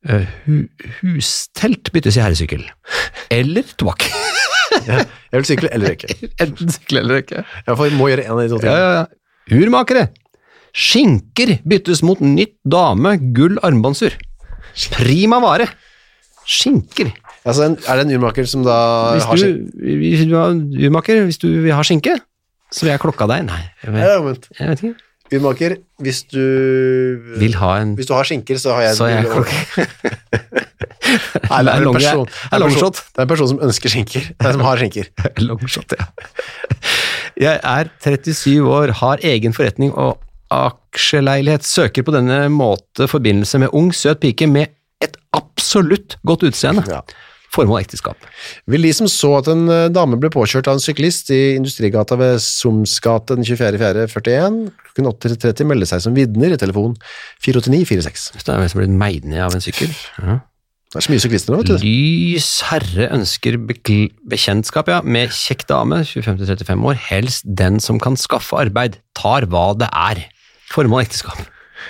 [0.09, 0.55] Eh, Hu
[1.03, 2.63] hustelt byttes i herresykkel.
[3.34, 4.07] Eller tobakk.
[4.89, 5.05] Jeg
[5.38, 6.09] vil sykle eller røyke.
[6.41, 7.43] Enten sykle eller ikke.
[7.69, 8.82] Jeg må gjøre en av de to Ja, tingene.
[8.82, 9.61] ja, ja.
[9.61, 10.07] Urmakere.
[10.76, 14.15] Skinker byttes mot nytt dame gull armbåndsur.
[14.91, 15.69] Prima vare.
[16.45, 17.13] Skinker.
[17.45, 18.76] Altså, er det en urmaker som da
[19.15, 19.99] Hvis har du, sin...
[20.01, 20.55] hvis du er
[20.89, 22.17] urmaker, hvis du vil ha skinke,
[22.73, 23.45] så vil jeg klokka deg.
[23.47, 23.93] Nei, jeg
[24.26, 24.95] vet, jeg vet ikke.
[25.34, 25.73] Urmaker,
[26.05, 26.41] hvis du...
[27.41, 28.97] Vil ha en Hvis du har skinker, så har jeg...
[28.99, 29.26] Så jeg
[31.49, 32.99] Nei, det er en person, det er en longshot.
[32.99, 34.28] person, det er en person som ønsker skinker.
[34.30, 35.09] Det er en som har skinker.
[35.47, 36.05] Longshot, ja.
[37.45, 40.21] Jeg er 37 år, har egen forretning og
[40.54, 41.66] aksjeleilighet.
[41.68, 44.74] Søker på denne måte forbindelse med ung, søt pike med
[45.04, 46.86] et absolutt godt utseende.
[46.89, 47.04] Ja.
[47.56, 48.20] Formål ekteskap.
[48.68, 52.18] Vil de som så at en eh, dame ble påkjørt av en syklist i Industrigata
[52.20, 54.58] ved Somsgate den 24.4.41
[54.96, 56.98] klokken 8.30 melde seg som vidner i telefon
[57.46, 58.28] 48946.
[58.36, 59.93] Hvis det er en som blir meid ned av en sykkel.
[60.20, 60.41] Ja.
[60.96, 61.82] Det er så mye syklister nå, vet du.
[61.84, 68.56] Lys herre ønsker bekjentskap ja, med kjekk dame, 25-35 år, helst den som kan skaffe
[68.62, 70.22] arbeid, tar hva det er.
[70.76, 71.39] Formål ekteskap.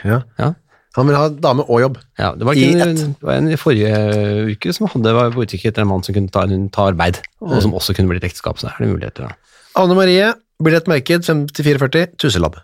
[0.06, 0.22] Ja.
[0.40, 0.54] Ja.
[0.96, 1.98] Han vil ha dame og jobb.
[2.20, 3.02] Ja, det var, I ikke, ett.
[3.20, 6.16] det var en i forrige uke som hadde var på utkikk etter en mann som
[6.16, 9.28] kunne ta, ta arbeid, og som også kunne blitt ekteskap, så er det muligheter.
[9.28, 9.60] da.
[9.82, 10.30] Anne Marie,
[10.64, 12.62] billettmerked 5440, Tusselab.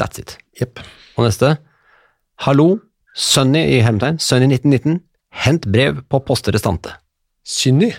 [0.00, 0.38] That's it.
[0.62, 0.80] Yep.
[1.18, 1.58] Og neste.
[2.46, 2.78] Hallo,
[3.14, 5.02] Sunny i hermetegn, Sunny 1919,
[5.44, 6.96] hent brev på poste restante.
[7.44, 7.92] Synny.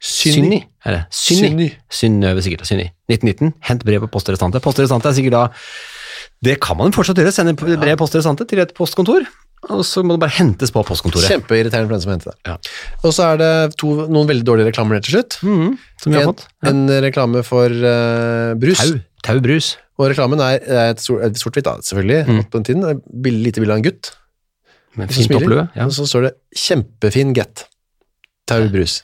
[0.00, 1.00] Synny, er det?
[1.16, 1.70] Synny.
[1.92, 2.90] Synnøve sikkert, Synny.
[3.08, 4.60] 1919, hent brev på poste restante.
[4.64, 5.42] Poste restante er sikkert da,
[6.42, 9.26] det kan man fortsatt gjøre, sende brev poste restante til et postkontor,
[9.68, 11.28] og så må det bare hentes på postkontoret.
[11.28, 12.38] Kjempeirriterende for den som henter det.
[12.48, 12.54] Ja.
[13.04, 15.36] Og så er det to, noen veldig dårlige reklamer ned til slutt.
[15.44, 16.46] Mhm, som vi har En, fått.
[16.64, 16.70] Ja.
[16.70, 18.80] en reklame for uh, brus.
[19.22, 22.22] Tau, brus Og reklamen er, er et sort-hvitt, sort-hvitt, da, selvfølgelig.
[22.24, 22.44] Mm.
[22.48, 23.02] På den tiden.
[23.20, 24.14] Bild- lite bilde av en gutt.
[24.96, 25.76] Med fint oppløp.
[25.76, 25.84] Ja.
[25.84, 27.66] Og så står det 'kjempefin get'.
[28.48, 29.02] Tau brus.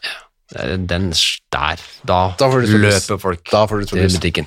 [0.57, 1.76] Den der,
[2.07, 4.47] da, Da løper folk Da får du til butikken.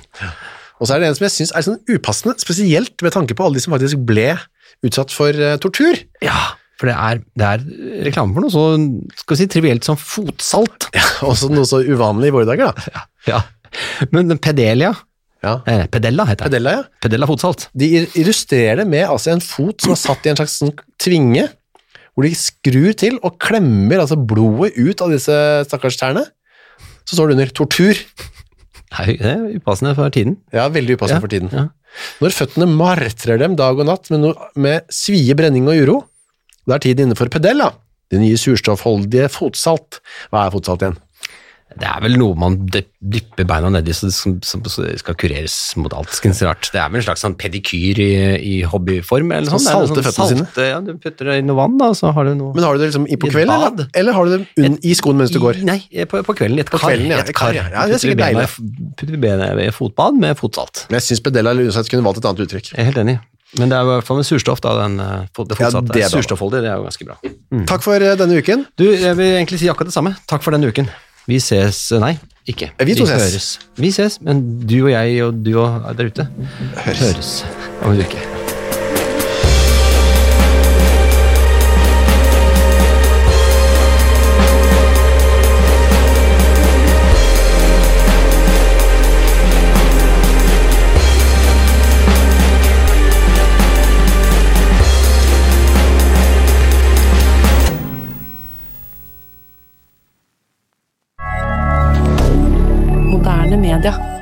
[0.80, 3.44] Og så er det en som jeg syns er sånn upassende, spesielt med tanke på
[3.44, 4.30] alle de som faktisk ble
[4.86, 5.98] utsatt for uh, tortur.
[6.24, 6.38] Ja,
[6.80, 7.64] for det er, det er
[8.06, 8.62] reklame for noe så
[9.20, 10.88] skal vi si, trivielt som fotsalt.
[10.96, 13.04] Ja, Også noe så uvanlig i våre dager, da.
[13.28, 13.42] Ja.
[14.14, 14.94] Men Pedelia,
[15.44, 15.58] Ja.
[15.68, 16.50] eh, Pedella heter det.
[16.50, 16.82] Pedella, ja.
[17.04, 17.68] Pedella fotsalt.
[17.76, 21.46] De illustrerer det med altså en fot som er satt i en slags sånn tvinge,
[22.16, 25.36] hvor de skrur til og klemmer altså blodet ut av disse
[25.68, 26.24] stakkars tærne.
[27.04, 28.00] Så står det under 'tortur'.
[28.98, 30.36] Nei, Det er upassende for tiden.
[30.52, 31.50] Ja, veldig upassende Ja, for tiden.
[31.54, 31.68] ja.
[32.22, 35.96] Når føttene martrer dem dag og natt med, no, med svie, brenning og uro,
[36.66, 37.72] da er tiden inne for pedella,
[38.10, 40.00] det nye surstoffholdige fotsalt.
[40.30, 40.98] Hva er fotsalt igjen?
[41.78, 46.10] Det er vel noe man dypper beina nedi så det skal kureres mot alt.
[46.42, 46.70] Rart.
[46.74, 48.10] Det er vel en slags sånn pedikyr i,
[48.42, 49.30] i hobbyform?
[49.36, 50.66] Eller Sånn salte føttene sine.
[50.66, 52.82] Ja, du putter det i noe vann, da, så har du noe Men har du
[52.82, 55.40] det liksom i på kvelden, eller, eller har du det un, i skoen mens du
[55.42, 55.62] går?
[55.66, 55.78] Nei,
[56.10, 56.96] på, på kvelden i et kar.
[56.98, 57.66] ja, et kar, ja.
[57.70, 58.48] Ja, det er sikkert deilig.
[59.00, 60.86] Putter bena i fotbad med fotsalt.
[60.90, 62.72] Men jeg syns Bedella eller uansett kunne valgt et annet uttrykk.
[62.74, 63.20] Jeg er helt enig.
[63.58, 66.10] Men det er i hvert fall med surstoff, da, den, eh, det Ja, det er.
[66.12, 67.16] Surstoffholdig, det er jo ganske bra.
[67.66, 68.66] Takk for eh, denne uken.
[68.78, 70.14] Du, jeg vil egentlig si akkurat det samme.
[70.30, 70.90] Takk for denne uken.
[71.28, 72.14] Vi ses Nei,
[72.48, 72.70] ikke.
[72.84, 73.14] Vi to ses.
[73.14, 73.48] høres.
[73.76, 76.28] Vi ses, men du og jeg og du og der ute
[76.86, 77.44] høres
[77.82, 78.39] om en uke.
[103.70, 104.19] milliardaire